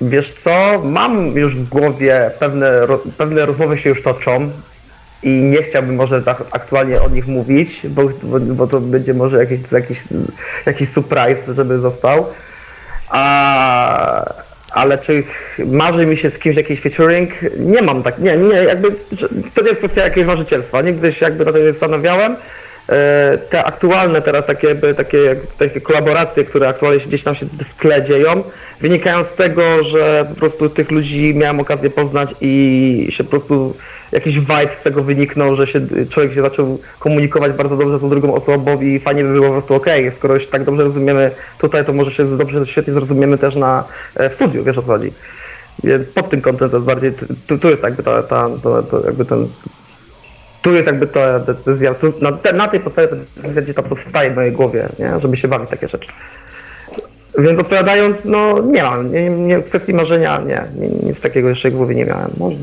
Wiesz 0.00 0.32
co, 0.32 0.82
mam 0.84 1.36
już 1.36 1.56
w 1.56 1.68
głowie 1.68 2.30
pewne, 2.38 2.72
pewne 3.18 3.46
rozmowy 3.46 3.78
się 3.78 3.88
już 3.88 4.02
toczą 4.02 4.50
i 5.22 5.30
nie 5.30 5.62
chciałbym 5.62 5.94
może 5.94 6.22
tak 6.22 6.44
aktualnie 6.52 7.02
o 7.02 7.08
nich 7.08 7.26
mówić, 7.26 7.86
bo, 7.88 8.02
bo 8.38 8.66
to 8.66 8.80
będzie 8.80 9.14
może 9.14 9.38
jakiś, 9.38 9.60
jakiś, 9.72 9.98
jakiś 10.66 10.88
surprise, 10.88 11.54
żeby 11.54 11.78
został. 11.78 12.26
A, 13.08 14.34
ale 14.70 14.98
czy 14.98 15.24
marzy 15.66 16.06
mi 16.06 16.16
się 16.16 16.30
z 16.30 16.38
kimś 16.38 16.56
jakiś 16.56 16.80
featuring? 16.80 17.30
Nie 17.58 17.82
mam 17.82 18.02
tak, 18.02 18.18
nie, 18.18 18.36
nie, 18.36 18.54
jakby 18.54 18.90
to 19.54 19.62
nie 19.62 19.68
jest 19.68 19.78
kwestia 19.78 20.02
jakiegoś 20.02 20.26
marzycielstwa. 20.26 20.82
Nigdy 20.82 21.12
się 21.12 21.24
jakby 21.24 21.44
na 21.44 21.52
tym 21.52 21.64
nie 21.64 21.72
zastanawiałem. 21.72 22.36
E, 22.88 23.38
te 23.38 23.64
aktualne 23.64 24.22
teraz 24.22 24.46
takie, 24.46 24.74
takie, 24.74 25.36
takie 25.58 25.80
kolaboracje, 25.80 26.44
które 26.44 26.68
aktualnie 26.68 27.00
gdzieś 27.00 27.22
tam 27.22 27.34
się 27.34 27.46
w 27.46 27.74
tle 27.74 28.02
dzieją, 28.02 28.44
wynikają 28.80 29.24
z 29.24 29.32
tego, 29.32 29.84
że 29.84 30.26
po 30.28 30.34
prostu 30.34 30.70
tych 30.70 30.90
ludzi 30.90 31.34
miałem 31.34 31.60
okazję 31.60 31.90
poznać 31.90 32.34
i 32.40 33.06
się 33.10 33.24
po 33.24 33.30
prostu 33.30 33.74
jakiś 34.12 34.38
vibe 34.38 34.74
z 34.78 34.82
tego 34.82 35.02
wyniknął, 35.02 35.56
że 35.56 35.66
się, 35.66 35.80
człowiek 36.10 36.32
się 36.32 36.42
zaczął 36.42 36.78
komunikować 36.98 37.52
bardzo 37.52 37.76
dobrze 37.76 37.98
z 37.98 38.08
drugą 38.08 38.34
osobą 38.34 38.80
i 38.80 38.98
fajnie 38.98 39.24
by 39.24 39.32
było 39.32 39.46
po 39.46 39.52
prostu 39.52 39.74
okej, 39.74 40.00
okay, 40.00 40.12
skoro 40.12 40.38
się 40.38 40.46
tak 40.46 40.64
dobrze 40.64 40.82
rozumiemy 40.82 41.30
tutaj, 41.58 41.84
to 41.84 41.92
może 41.92 42.10
się 42.10 42.36
dobrze, 42.36 42.66
świetnie 42.66 42.94
zrozumiemy 42.94 43.38
też 43.38 43.56
na, 43.56 43.84
e, 44.14 44.30
w 44.30 44.34
studiu, 44.34 44.64
wiesz 44.64 44.78
o 44.78 44.82
co 44.82 44.88
chodzi. 44.88 45.12
Więc 45.84 46.08
pod 46.08 46.30
tym 46.30 46.40
kątem 46.40 46.70
to 46.70 46.76
jest 46.76 46.86
bardziej, 46.86 47.12
tu, 47.46 47.58
tu 47.58 47.70
jest 47.70 47.82
jakby 47.82 48.02
ta, 48.02 48.22
ta, 48.22 48.48
to 48.62 49.02
jakby 49.06 49.24
ten 49.24 49.48
tu 50.62 50.74
jest 50.74 50.86
jakby 50.86 51.06
ta 51.06 51.38
decyzja, 51.38 51.94
tu, 51.94 52.12
na, 52.20 52.52
na, 52.52 52.68
tej 52.68 52.80
podstawie 52.80 53.08
ta 53.08 53.16
decyzja 53.36 53.62
gdzieś 53.62 53.76
tam 53.76 53.84
powstaje 53.84 54.30
w 54.30 54.34
mojej 54.34 54.52
głowie, 54.52 54.88
nie? 54.98 55.20
żeby 55.20 55.36
się 55.36 55.48
bawić 55.48 55.70
takie 55.70 55.88
rzeczy. 55.88 56.10
Więc 57.38 57.60
odpowiadając, 57.60 58.24
no 58.24 58.62
nie 58.62 58.82
mam, 58.82 59.12
nie, 59.12 59.30
nie, 59.30 59.58
w 59.58 59.64
kwestii 59.64 59.94
marzenia 59.94 60.40
nie, 60.40 60.64
nic 61.02 61.20
takiego 61.20 61.48
jeszcze 61.48 61.70
w 61.70 61.74
głowie 61.74 61.94
nie 61.94 62.04
miałem. 62.04 62.30
Może. 62.36 62.56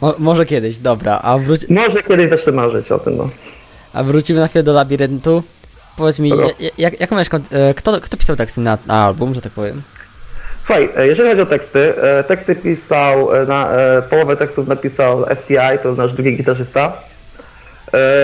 Mo, 0.00 0.14
może 0.18 0.46
kiedyś, 0.46 0.78
dobra, 0.78 1.18
a 1.22 1.38
wróć... 1.38 1.68
Może 1.68 2.02
kiedyś 2.02 2.28
zacznę 2.28 2.52
marzyć 2.52 2.92
o 2.92 2.98
tym, 2.98 3.16
no. 3.16 3.28
A 3.92 4.02
wrócimy 4.02 4.40
na 4.40 4.48
chwilę 4.48 4.62
do 4.62 4.72
labiryntu. 4.72 5.42
Powiedz 5.96 6.18
mi, 6.18 6.32
jak, 6.78 7.00
jak 7.00 7.10
miałeś, 7.10 7.28
e, 7.50 7.74
kto, 7.74 8.00
kto 8.00 8.16
pisał 8.16 8.36
teksty 8.36 8.60
na, 8.60 8.78
na 8.86 9.04
album, 9.04 9.34
że 9.34 9.40
tak 9.40 9.52
powiem? 9.52 9.82
Słuchaj, 10.66 10.88
e, 10.96 11.06
jeżeli 11.06 11.28
chodzi 11.28 11.42
o 11.42 11.46
teksty, 11.46 11.94
teksty 12.26 12.56
pisał, 12.56 13.28
na, 13.46 13.70
połowę 14.10 14.36
tekstów 14.36 14.68
napisał 14.68 15.24
STI, 15.34 15.78
to 15.82 15.92
nasz 15.92 16.14
drugi 16.14 16.36
gitarzysta. 16.36 16.92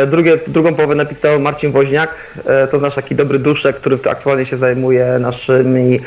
Drugie, 0.06 0.36
drugą 0.46 0.74
połowę 0.74 0.94
napisał 0.94 1.40
Marcin 1.40 1.72
Woźniak, 1.72 2.14
to 2.70 2.78
nasz 2.78 2.94
taki 2.94 3.14
dobry 3.14 3.38
duszek, 3.38 3.76
który 3.76 3.98
aktualnie 4.10 4.46
się 4.46 4.56
zajmuje 4.56 5.18
naszymi 5.20 6.00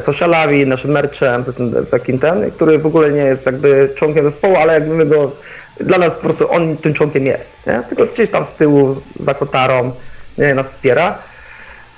socialami, 0.00 0.66
naszym 0.66 0.90
merchem, 0.90 1.44
takim 1.90 2.18
ten, 2.18 2.50
który 2.50 2.78
w 2.78 2.86
ogóle 2.86 3.10
nie 3.10 3.24
jest 3.24 3.46
jakby 3.46 3.92
członkiem 3.94 4.24
zespołu, 4.24 4.56
ale 4.56 4.72
jakby 4.72 4.94
my 4.94 5.06
go 5.06 5.32
dla 5.80 5.98
nas 5.98 6.14
po 6.14 6.22
prostu 6.22 6.52
on 6.52 6.76
tym 6.76 6.94
członkiem 6.94 7.26
jest, 7.26 7.52
nie? 7.66 7.82
tylko 7.88 8.06
gdzieś 8.06 8.30
tam 8.30 8.44
z 8.44 8.54
tyłu, 8.54 8.96
za 9.20 9.34
kotarą 9.34 9.92
nie, 10.38 10.54
nas 10.54 10.66
wspiera. 10.66 11.18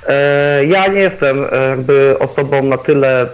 E, 0.08 0.64
ja 0.64 0.86
nie 0.86 1.00
jestem 1.00 1.46
e, 1.52 1.68
jakby 1.68 2.16
osobą 2.18 2.62
na 2.62 2.76
tyle 2.76 3.28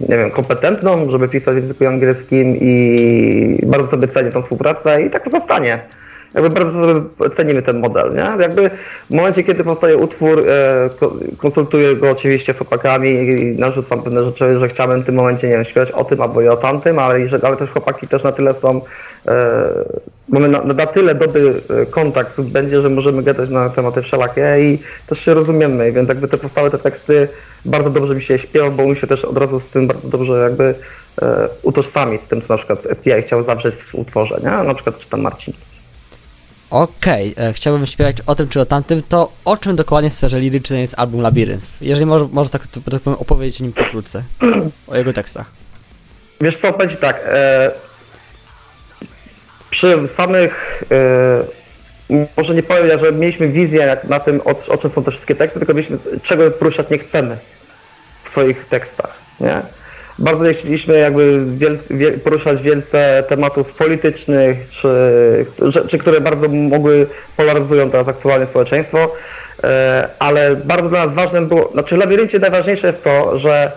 nie 0.00 0.16
wiem, 0.16 0.30
kompetentną, 0.30 1.10
żeby 1.10 1.28
pisać 1.28 1.54
w 1.54 1.56
języku 1.56 1.86
angielskim 1.86 2.56
i 2.60 3.60
bardzo 3.66 3.88
sobie 3.88 4.08
cenię 4.08 4.30
tą 4.30 4.42
współpracę 4.42 5.02
i 5.02 5.10
tak 5.10 5.24
pozostanie 5.24 5.82
jakby 6.34 6.50
bardzo 6.50 6.72
sobie 6.72 7.30
cenimy 7.30 7.62
ten 7.62 7.80
model, 7.80 8.14
nie? 8.14 8.42
Jakby 8.42 8.70
w 9.10 9.14
momencie, 9.14 9.44
kiedy 9.44 9.64
powstaje 9.64 9.96
utwór, 9.96 10.44
e, 10.48 10.90
konsultuję 11.38 11.96
go 11.96 12.10
oczywiście 12.10 12.54
z 12.54 12.58
chłopakami 12.58 13.10
i 13.10 13.58
narzucam 13.58 14.02
pewne 14.02 14.24
rzeczy, 14.24 14.58
że 14.58 14.68
chciałbym 14.68 15.02
w 15.02 15.06
tym 15.06 15.14
momencie, 15.14 15.48
nie 15.48 15.54
wiem, 15.54 15.64
śpiewać 15.64 15.90
o 15.90 16.04
tym 16.04 16.20
albo 16.20 16.42
i 16.42 16.48
o 16.48 16.56
tamtym, 16.56 16.98
ale, 16.98 17.26
ale 17.42 17.56
też 17.56 17.70
chłopaki 17.70 18.08
też 18.08 18.24
na 18.24 18.32
tyle 18.32 18.54
są, 18.54 18.80
e, 19.26 19.68
mamy 20.28 20.48
na, 20.48 20.62
na 20.62 20.86
tyle 20.86 21.14
dobry 21.14 21.62
e, 21.70 21.86
kontakt 21.86 22.40
będzie, 22.40 22.82
że 22.82 22.90
możemy 22.90 23.22
gadać 23.22 23.50
na 23.50 23.68
tematy 23.68 24.02
wszelakie 24.02 24.56
i 24.60 24.78
też 25.06 25.20
się 25.20 25.34
rozumiemy, 25.34 25.92
więc 25.92 26.08
jakby 26.08 26.28
te 26.28 26.38
powstałe 26.38 26.70
te 26.70 26.78
teksty 26.78 27.28
bardzo 27.64 27.90
dobrze 27.90 28.14
mi 28.14 28.22
się 28.22 28.38
śpiewa, 28.38 28.70
bo 28.70 28.86
mi 28.86 28.96
się 28.96 29.06
też 29.06 29.24
od 29.24 29.38
razu 29.38 29.60
z 29.60 29.70
tym 29.70 29.86
bardzo 29.86 30.08
dobrze 30.08 30.32
jakby 30.32 30.74
e, 31.22 31.48
utożsamić 31.62 32.22
z 32.22 32.28
tym, 32.28 32.42
co 32.42 32.54
na 32.54 32.58
przykład 32.58 32.86
STI 32.92 33.22
chciał 33.22 33.42
zawrzeć 33.42 33.74
w 33.74 33.94
utworze, 33.94 34.40
nie? 34.42 34.50
Na 34.50 34.74
przykład 34.74 34.98
czy 34.98 35.08
tam 35.08 35.20
Marcin. 35.20 35.54
Okej, 36.72 37.32
okay, 37.32 37.44
e, 37.44 37.52
chciałbym 37.52 37.86
śpiewać 37.86 38.16
o 38.26 38.34
tym 38.34 38.48
czy 38.48 38.60
o 38.60 38.66
tamtym, 38.66 39.02
to 39.08 39.32
o 39.44 39.56
czym 39.56 39.76
dokładnie 39.76 40.10
w 40.10 40.14
sferze 40.14 40.40
lirycznej 40.40 40.80
jest 40.80 40.94
album 40.96 41.20
Labirynt? 41.20 41.64
Jeżeli 41.80 42.06
może, 42.06 42.28
może 42.32 42.50
tak, 42.50 42.66
to, 42.66 42.80
tak 42.90 43.02
powiem, 43.02 43.18
opowiedzieć 43.18 43.60
o 43.60 43.64
nim 43.64 43.72
pokrótce, 43.72 44.22
o 44.86 44.96
jego 44.96 45.12
tekstach. 45.12 45.50
Wiesz 46.40 46.56
co, 46.56 46.72
będzie 46.72 46.96
tak, 46.96 47.20
e, 47.26 47.70
przy 49.70 50.08
samych, 50.08 50.84
e, 52.10 52.26
może 52.36 52.54
nie 52.54 52.62
powiem, 52.62 52.98
że 52.98 53.12
mieliśmy 53.12 53.48
wizję 53.48 53.80
jak 53.80 54.04
na 54.04 54.20
tym, 54.20 54.40
o, 54.40 54.72
o 54.72 54.78
czym 54.78 54.90
są 54.90 55.04
te 55.04 55.10
wszystkie 55.10 55.34
teksty, 55.34 55.58
tylko 55.58 55.74
mieliśmy, 55.74 55.98
czego 56.22 56.50
poruszać 56.50 56.90
nie 56.90 56.98
chcemy 56.98 57.38
w 58.24 58.28
swoich 58.28 58.64
tekstach, 58.64 59.18
nie? 59.40 59.62
Bardzo 60.18 60.44
nie 60.44 60.54
chcieliśmy 60.54 60.98
jakby 60.98 61.44
wiel, 61.56 61.78
wiel, 61.90 62.20
poruszać 62.20 62.62
wielce 62.62 63.24
tematów 63.28 63.74
politycznych, 63.74 64.68
czy, 64.68 64.88
czy 65.88 65.98
które 65.98 66.20
bardzo 66.20 66.48
mogły 66.48 67.06
polaryzują 67.36 67.90
teraz 67.90 68.08
aktualnie 68.08 68.46
społeczeństwo, 68.46 69.14
e, 69.64 70.08
ale 70.18 70.56
bardzo 70.56 70.88
dla 70.88 71.04
nas 71.04 71.14
ważnym 71.14 71.46
było, 71.46 71.70
znaczy 71.72 71.94
w 71.94 71.98
labiryncie 71.98 72.38
najważniejsze 72.38 72.86
jest 72.86 73.04
to, 73.04 73.38
że 73.38 73.72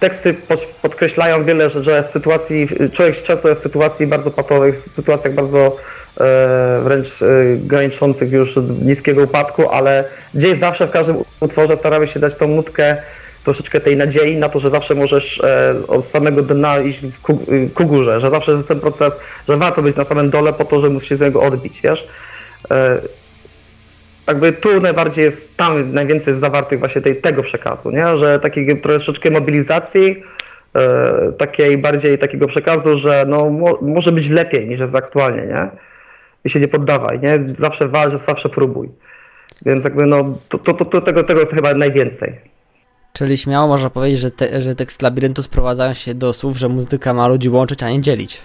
teksty 0.00 0.34
podkreślają 0.82 1.44
wiele, 1.44 1.70
że, 1.70 1.84
że 1.84 2.02
sytuacji, 2.02 2.68
człowiek 2.92 3.22
często 3.22 3.48
jest 3.48 3.60
w 3.60 3.64
sytuacji 3.64 4.06
bardzo 4.06 4.30
patowych, 4.30 4.76
w 4.76 4.92
sytuacjach 4.92 5.34
bardzo 5.34 5.76
e, 6.20 6.80
wręcz 6.84 7.22
e, 7.22 7.26
graniczących 7.56 8.32
już 8.32 8.58
niskiego 8.82 9.22
upadku, 9.22 9.68
ale 9.68 10.04
gdzieś 10.34 10.58
zawsze 10.58 10.86
w 10.86 10.90
każdym 10.90 11.16
utworze 11.40 11.76
staramy 11.76 12.08
się 12.08 12.20
dać 12.20 12.34
tą 12.34 12.48
nutkę 12.48 12.96
troszeczkę 13.44 13.80
tej 13.80 13.96
nadziei 13.96 14.36
na 14.36 14.48
to, 14.48 14.58
że 14.58 14.70
zawsze 14.70 14.94
możesz 14.94 15.40
e, 15.40 15.74
od 15.88 16.04
samego 16.04 16.42
dna 16.42 16.78
iść 16.78 17.00
ku, 17.22 17.46
ku 17.74 17.86
górze, 17.86 18.20
że 18.20 18.30
zawsze 18.30 18.64
ten 18.64 18.80
proces, 18.80 19.20
że 19.48 19.56
warto 19.56 19.82
być 19.82 19.96
na 19.96 20.04
samym 20.04 20.30
dole 20.30 20.52
po 20.52 20.64
to, 20.64 20.80
że 20.80 20.90
musisz 20.90 21.08
się 21.08 21.16
z 21.16 21.20
niego 21.20 21.42
odbić, 21.42 21.80
wiesz? 21.80 22.08
E, 22.70 23.00
jakby 24.28 24.52
tu 24.52 24.80
najbardziej 24.80 25.24
jest, 25.24 25.56
tam 25.56 25.92
najwięcej 25.92 26.30
jest 26.30 26.40
zawartych 26.40 26.78
właśnie 26.78 27.02
tej, 27.02 27.16
tego 27.16 27.42
przekazu, 27.42 27.90
nie? 27.90 28.16
Że 28.16 28.38
takiej 28.38 28.80
troszeczkę 28.80 29.30
mobilizacji, 29.30 30.22
e, 30.76 31.32
takiej 31.32 31.78
bardziej 31.78 32.18
takiego 32.18 32.46
przekazu, 32.46 32.96
że 32.96 33.24
no, 33.28 33.50
mo, 33.50 33.78
może 33.82 34.12
być 34.12 34.28
lepiej 34.28 34.68
niż 34.68 34.80
jest 34.80 34.94
aktualnie, 34.94 35.42
nie? 35.46 35.68
I 36.44 36.50
się 36.50 36.60
nie 36.60 36.68
poddawaj, 36.68 37.20
nie? 37.20 37.54
Zawsze 37.58 37.88
walcz, 37.88 38.14
zawsze 38.14 38.48
próbuj. 38.48 38.88
Więc 39.66 39.84
jakby 39.84 40.06
no, 40.06 40.38
to, 40.48 40.58
to, 40.58 40.84
to, 40.84 41.00
tego, 41.00 41.24
tego 41.24 41.40
jest 41.40 41.52
chyba 41.52 41.74
najwięcej. 41.74 42.50
Czyli 43.12 43.38
śmiało 43.38 43.68
można 43.68 43.90
powiedzieć, 43.90 44.20
że, 44.20 44.30
te, 44.30 44.62
że 44.62 44.74
tekst 44.74 45.02
labiryntu 45.02 45.42
sprowadza 45.42 45.94
się 45.94 46.14
do 46.14 46.32
słów, 46.32 46.56
że 46.56 46.68
muzyka 46.68 47.14
ma 47.14 47.28
ludzi 47.28 47.48
łączyć, 47.48 47.82
a 47.82 47.90
nie 47.90 48.00
dzielić. 48.00 48.40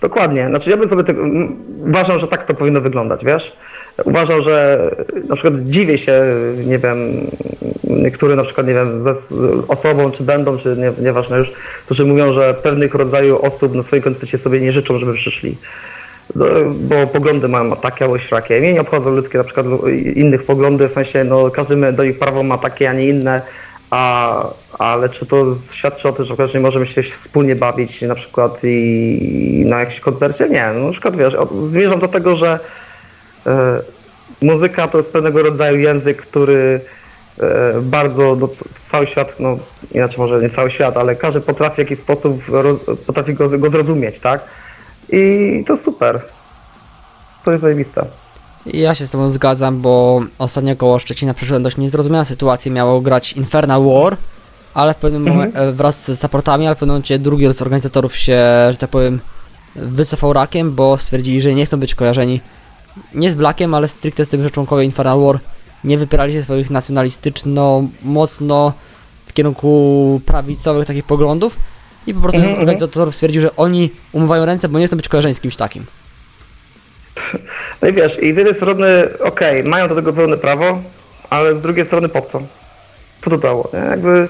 Dokładnie. 0.00 0.46
Znaczy 0.48 0.70
ja 0.70 0.76
bym 0.76 0.88
sobie 0.88 1.04
tego, 1.04 1.22
uważam, 1.86 2.18
że 2.18 2.28
tak 2.28 2.44
to 2.44 2.54
powinno 2.54 2.80
wyglądać, 2.80 3.24
wiesz? 3.24 3.56
Uważam, 4.04 4.42
że 4.42 4.90
na 5.28 5.34
przykład 5.34 5.60
dziwię 5.60 5.98
się, 5.98 6.22
nie 6.66 6.78
wiem, 6.78 7.26
niektóre 7.84 8.36
na 8.36 8.44
przykład, 8.44 8.66
nie 8.66 8.74
wiem, 8.74 8.98
osobą, 9.68 10.10
czy 10.10 10.22
będą, 10.22 10.58
czy 10.58 10.76
nie, 10.76 11.04
nieważne 11.04 11.38
już, 11.38 11.52
którzy 11.84 12.06
mówią, 12.06 12.32
że 12.32 12.54
pewnych 12.54 12.94
rodzaju 12.94 13.42
osób 13.42 13.74
na 13.74 13.82
swoim 13.82 14.02
koncercie 14.02 14.38
sobie 14.38 14.60
nie 14.60 14.72
życzą, 14.72 14.98
żeby 14.98 15.14
przyszli. 15.14 15.56
No, 16.34 16.46
bo 16.70 17.06
poglądy 17.06 17.48
mają 17.48 17.76
takie 17.76 18.04
albo 18.04 18.18
śrakie. 18.18 18.60
Mnie 18.60 18.72
nie 18.72 18.80
obchodzą 18.80 19.10
ludzkie 19.10 19.38
na 19.38 19.44
przykład 19.44 19.66
innych 20.14 20.44
poglądy, 20.44 20.88
w 20.88 20.92
sensie 20.92 21.24
no, 21.24 21.50
każdy 21.50 21.92
do 21.92 22.02
ich 22.02 22.18
prawo 22.18 22.42
ma 22.42 22.58
takie, 22.58 22.90
a 22.90 22.92
nie 22.92 23.08
inne 23.08 23.42
a, 23.94 24.54
ale 24.78 25.08
czy 25.08 25.26
to 25.26 25.46
świadczy 25.72 26.08
o 26.08 26.12
tym, 26.12 26.24
że 26.24 26.48
nie 26.54 26.60
możemy 26.60 26.86
się 26.86 27.02
wspólnie 27.02 27.56
bawić 27.56 28.02
na 28.02 28.14
przykład 28.14 28.60
i 28.64 29.64
na 29.66 29.80
jakimś 29.80 30.00
koncercie? 30.00 30.48
Nie, 30.48 30.72
no, 30.74 30.86
na 30.86 30.92
przykład 30.92 31.16
wiesz, 31.16 31.36
zmierzam 31.62 32.00
do 32.00 32.08
tego, 32.08 32.36
że 32.36 32.58
y, 33.46 33.50
muzyka 34.46 34.88
to 34.88 34.98
jest 34.98 35.12
pewnego 35.12 35.42
rodzaju 35.42 35.78
język, 35.78 36.22
który 36.22 36.80
y, 37.38 37.42
bardzo 37.80 38.36
no, 38.40 38.48
cały 38.74 39.06
świat, 39.06 39.36
no 39.40 39.58
inaczej 39.92 40.18
może 40.18 40.40
nie 40.40 40.50
cały 40.50 40.70
świat, 40.70 40.96
ale 40.96 41.16
każdy 41.16 41.40
potrafi 41.40 41.74
w 41.74 41.78
jakiś 41.78 41.98
sposób 41.98 42.48
roz, 42.48 42.78
potrafi 43.06 43.34
go, 43.34 43.58
go 43.58 43.70
zrozumieć, 43.70 44.18
tak? 44.18 44.44
I 45.08 45.64
to 45.66 45.76
super. 45.76 46.22
To 47.44 47.50
jest 47.50 47.62
zajebiste. 47.62 48.04
Ja 48.66 48.94
się 48.94 49.06
z 49.06 49.10
tobą 49.10 49.30
zgadzam, 49.30 49.80
bo 49.80 50.22
ostatnio 50.38 50.76
koło 50.76 50.98
Szczecina 50.98 51.34
przeżyłem 51.34 51.62
dość 51.62 51.76
niezrozumiałą 51.76 52.24
sytuację. 52.24 52.72
Miało 52.72 53.00
grać 53.00 53.32
Infernal 53.32 53.84
War, 53.84 54.16
ale 54.74 54.94
w 54.94 54.96
pewnym 54.96 55.22
mhm. 55.22 55.36
momencie, 55.36 55.60
e, 55.60 55.72
wraz 55.72 56.04
z 56.04 56.20
supportami, 56.20 56.66
ale 56.66 56.76
w 56.76 56.78
pewnym 56.78 56.94
momencie 56.94 57.18
drugi 57.18 57.54
z 57.54 57.62
organizatorów 57.62 58.16
się, 58.16 58.38
że 58.70 58.76
tak 58.76 58.90
powiem, 58.90 59.20
wycofał 59.76 60.32
rakiem, 60.32 60.74
bo 60.74 60.98
stwierdzili, 60.98 61.42
że 61.42 61.54
nie 61.54 61.66
chcą 61.66 61.80
być 61.80 61.94
kojarzeni 61.94 62.40
nie 63.14 63.32
z 63.32 63.34
Blackiem, 63.34 63.74
ale 63.74 63.88
stricte 63.88 64.26
z 64.26 64.28
tym, 64.28 64.42
że 64.42 64.50
członkowie 64.50 64.84
Infernal 64.84 65.20
War 65.20 65.38
nie 65.84 65.98
wypierali 65.98 66.32
się 66.32 66.42
swoich 66.42 66.70
nacjonalistyczno 66.70 67.82
mocno 68.02 68.72
w 69.26 69.32
kierunku 69.32 70.20
prawicowych 70.26 70.86
takich 70.86 71.04
poglądów 71.04 71.56
i 72.06 72.14
po 72.14 72.20
prostu 72.20 72.36
mhm, 72.36 72.50
mhm. 72.50 72.68
organizatorów 72.68 73.14
stwierdził, 73.14 73.40
że 73.40 73.56
oni 73.56 73.90
umywają 74.12 74.44
ręce, 74.44 74.68
bo 74.68 74.78
nie 74.78 74.86
chcą 74.86 74.96
być 74.96 75.08
kojarzeni 75.08 75.34
z 75.34 75.40
kimś 75.40 75.56
takim. 75.56 75.86
No 77.82 77.88
i 77.88 77.92
wiesz, 77.92 78.22
i 78.22 78.34
z 78.34 78.36
jednej 78.36 78.54
strony, 78.54 79.04
okej, 79.20 79.60
okay, 79.60 79.70
mają 79.70 79.88
do 79.88 79.94
tego 79.94 80.12
pełne 80.12 80.36
prawo, 80.36 80.82
ale 81.30 81.54
z 81.54 81.62
drugiej 81.62 81.86
strony 81.86 82.08
po 82.08 82.20
co? 82.20 82.42
Co 83.20 83.30
to 83.30 83.38
dało? 83.38 83.70
Nie? 83.72 83.78
Jakby, 83.78 84.28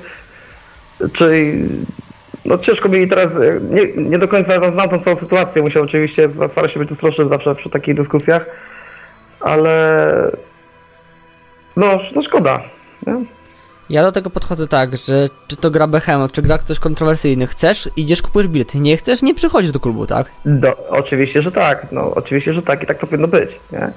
czyli, 1.13 1.69
no 2.45 2.59
ciężko 2.59 2.89
mi 2.89 3.09
teraz, 3.09 3.37
nie, 3.71 3.93
nie 3.97 4.19
do 4.19 4.29
końca 4.29 4.73
znam 4.73 4.89
tą 4.89 4.99
całą 4.99 5.17
sytuację, 5.17 5.63
musiał 5.63 5.83
oczywiście, 5.83 6.29
staram 6.49 6.69
się 6.69 6.81
być 6.81 6.93
ostrożny 6.93 7.29
zawsze 7.29 7.55
przy 7.55 7.71
takich 7.71 7.95
dyskusjach, 7.95 8.47
ale 9.41 10.31
no, 11.77 12.01
no 12.15 12.23
szkoda. 12.23 12.63
Nie? 13.07 13.44
Ja 13.91 14.03
do 14.03 14.13
tego 14.13 14.31
podchodzę 14.31 14.69
tak, 14.69 14.97
że 14.97 15.29
czy 15.47 15.57
to 15.57 15.71
gra 15.71 15.87
Behemoth, 15.87 16.33
czy 16.33 16.43
gra 16.43 16.59
coś 16.59 16.79
kontrowersyjny, 16.79 17.47
chcesz, 17.47 17.89
idziesz, 17.97 18.23
kupujesz 18.23 18.49
bilet, 18.49 18.75
nie 18.75 18.97
chcesz, 18.97 19.23
nie 19.23 19.35
przychodzisz 19.35 19.71
do 19.71 19.81
klubu, 19.81 20.07
tak? 20.07 20.31
Do, 20.45 20.89
oczywiście, 20.89 21.43
że 21.43 21.53
tak, 21.53 21.87
no 21.93 22.15
oczywiście, 22.15 22.53
że 22.53 22.63
tak 22.63 22.83
i 22.83 22.87
tak 22.87 22.99
to 22.99 23.07
powinno 23.07 23.29
być, 23.29 23.61
nie? 23.73 23.93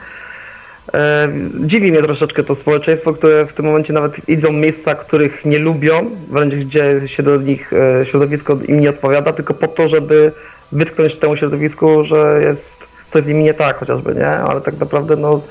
E, 0.93 1.29
dziwi 1.65 1.91
mnie 1.91 2.01
troszeczkę 2.03 2.43
to 2.43 2.55
społeczeństwo, 2.55 3.13
które 3.13 3.45
w 3.45 3.53
tym 3.53 3.65
momencie 3.65 3.93
nawet 3.93 4.29
idą 4.29 4.51
miejsca, 4.51 4.95
których 4.95 5.45
nie 5.45 5.59
lubią, 5.59 6.11
wręcz 6.29 6.55
gdzie 6.55 7.01
się 7.05 7.23
do 7.23 7.37
nich 7.37 7.73
e, 7.73 8.05
środowisko 8.05 8.57
im 8.67 8.79
nie 8.79 8.89
odpowiada, 8.89 9.33
tylko 9.33 9.53
po 9.53 9.67
to, 9.67 9.87
żeby 9.87 10.31
wytknąć 10.71 11.15
temu 11.15 11.35
środowisku, 11.35 12.03
że 12.03 12.39
jest 12.43 12.87
coś 13.07 13.23
z 13.23 13.27
nimi 13.27 13.43
nie 13.43 13.53
tak 13.53 13.77
chociażby, 13.77 14.15
nie? 14.15 14.27
Ale 14.27 14.61
tak 14.61 14.79
naprawdę, 14.79 15.15
no 15.15 15.41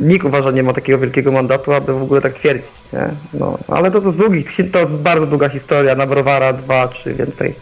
nikt 0.00 0.24
uważa, 0.24 0.50
nie 0.50 0.62
ma 0.62 0.72
takiego 0.72 0.98
wielkiego 0.98 1.32
mandatu, 1.32 1.72
aby 1.72 1.92
w 1.92 2.02
ogóle 2.02 2.20
tak 2.20 2.32
twierdzić, 2.32 2.70
nie? 2.92 3.08
No, 3.34 3.58
ale 3.68 3.90
to, 3.90 4.00
to, 4.00 4.06
jest 4.06 4.18
długi, 4.18 4.44
to 4.72 4.78
jest 4.78 4.94
bardzo 4.94 5.26
długa 5.26 5.48
historia, 5.48 5.94
na 5.94 6.06
browara 6.06 6.52
dwa, 6.52 6.88
czy 6.88 7.14
więcej. 7.14 7.54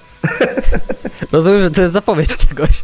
Rozumiem, 1.33 1.62
że 1.62 1.70
to 1.70 1.81
jest 1.81 1.92
zapowiedź 1.92 2.37
czegoś. 2.37 2.83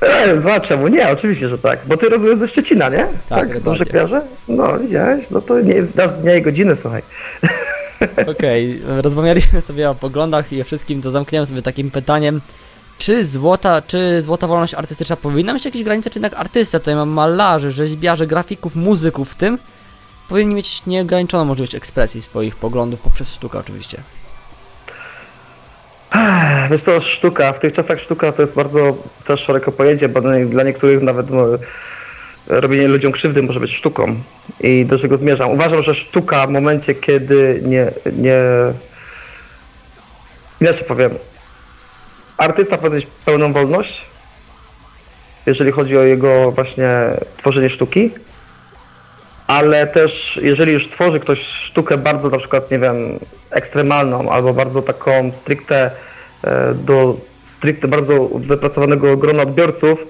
E, 0.00 0.34
no, 0.44 0.60
czemu 0.60 0.88
nie? 0.88 1.08
Oczywiście, 1.08 1.48
że 1.48 1.58
tak. 1.58 1.78
Bo 1.86 1.96
ty 1.96 2.08
rozumiesz 2.08 2.38
ze 2.38 2.48
Szczecina, 2.48 2.88
nie? 2.88 3.06
Tak, 3.28 3.60
Dobrze 3.60 3.86
kojarzę? 3.86 4.22
No, 4.48 4.78
widziałeś? 4.78 5.30
No 5.30 5.40
to 5.40 5.60
nie 5.60 5.74
jest 5.74 5.96
dasz 5.96 6.12
dnia 6.12 6.36
i 6.36 6.42
godziny, 6.42 6.76
słuchaj. 6.76 7.02
Okej, 8.36 8.80
okay. 8.84 9.02
rozmawialiśmy 9.02 9.62
sobie 9.62 9.90
o 9.90 9.94
poglądach 9.94 10.52
i 10.52 10.60
o 10.60 10.64
wszystkim, 10.64 11.02
to 11.02 11.10
zamkniemy 11.10 11.46
sobie 11.46 11.62
takim 11.62 11.90
pytaniem. 11.90 12.40
Czy 12.98 13.24
złota, 13.26 13.82
czy 13.82 14.22
złota 14.22 14.46
wolność 14.46 14.74
artystyczna 14.74 15.16
powinna 15.16 15.52
mieć 15.52 15.64
jakieś 15.64 15.82
granice, 15.82 16.10
czy 16.10 16.18
jednak 16.18 16.40
artysta, 16.40 16.78
tutaj 16.78 16.94
mam 16.94 17.08
malarzy, 17.08 17.70
rzeźbiarzy, 17.70 18.26
grafików, 18.26 18.76
muzyków 18.76 19.32
w 19.32 19.34
tym, 19.34 19.58
powinni 20.28 20.54
mieć 20.54 20.86
nieograniczoną 20.86 21.44
możliwość 21.44 21.74
ekspresji 21.74 22.22
swoich 22.22 22.56
poglądów 22.56 23.00
poprzez 23.00 23.34
sztukę 23.34 23.58
oczywiście. 23.58 24.02
Wiesz 26.70 26.82
co, 26.82 27.00
sztuka, 27.00 27.52
w 27.52 27.58
tych 27.58 27.72
czasach 27.72 28.00
sztuka 28.00 28.32
to 28.32 28.42
jest 28.42 28.54
bardzo 28.54 28.96
też 29.24 29.40
szeroko 29.40 29.72
pojęcie, 29.72 30.08
bo 30.08 30.20
dla 30.46 30.62
niektórych 30.62 31.02
nawet 31.02 31.26
robienie 32.46 32.88
ludziom 32.88 33.12
krzywdy 33.12 33.42
może 33.42 33.60
być 33.60 33.74
sztuką. 33.74 34.16
I 34.60 34.86
do 34.86 34.98
czego 34.98 35.16
zmierzam? 35.16 35.50
Uważam, 35.50 35.82
że 35.82 35.94
sztuka 35.94 36.46
w 36.46 36.50
momencie, 36.50 36.94
kiedy 36.94 37.62
nie, 37.64 37.90
nie 38.12 38.42
inaczej 40.60 40.86
powiem, 40.86 41.10
artysta 42.38 42.76
powinien 42.76 42.98
mieć 42.98 43.08
pełną 43.24 43.52
wolność, 43.52 44.04
jeżeli 45.46 45.72
chodzi 45.72 45.98
o 45.98 46.02
jego 46.02 46.52
właśnie 46.52 46.88
tworzenie 47.36 47.70
sztuki, 47.70 48.10
ale 49.46 49.86
też 49.86 50.40
jeżeli 50.42 50.72
już 50.72 50.88
tworzy 50.88 51.20
ktoś 51.20 51.40
sztukę 51.40 51.98
bardzo 51.98 52.28
na 52.28 52.38
przykład, 52.38 52.70
nie 52.70 52.78
wiem, 52.78 53.18
ekstremalną 53.50 54.30
albo 54.30 54.54
bardzo 54.54 54.82
taką 54.82 55.30
stricte 55.34 55.90
e, 56.44 56.74
do 56.74 57.16
stricte 57.42 57.88
bardzo 57.88 58.28
wypracowanego 58.28 59.16
grona 59.16 59.42
odbiorców, 59.42 60.06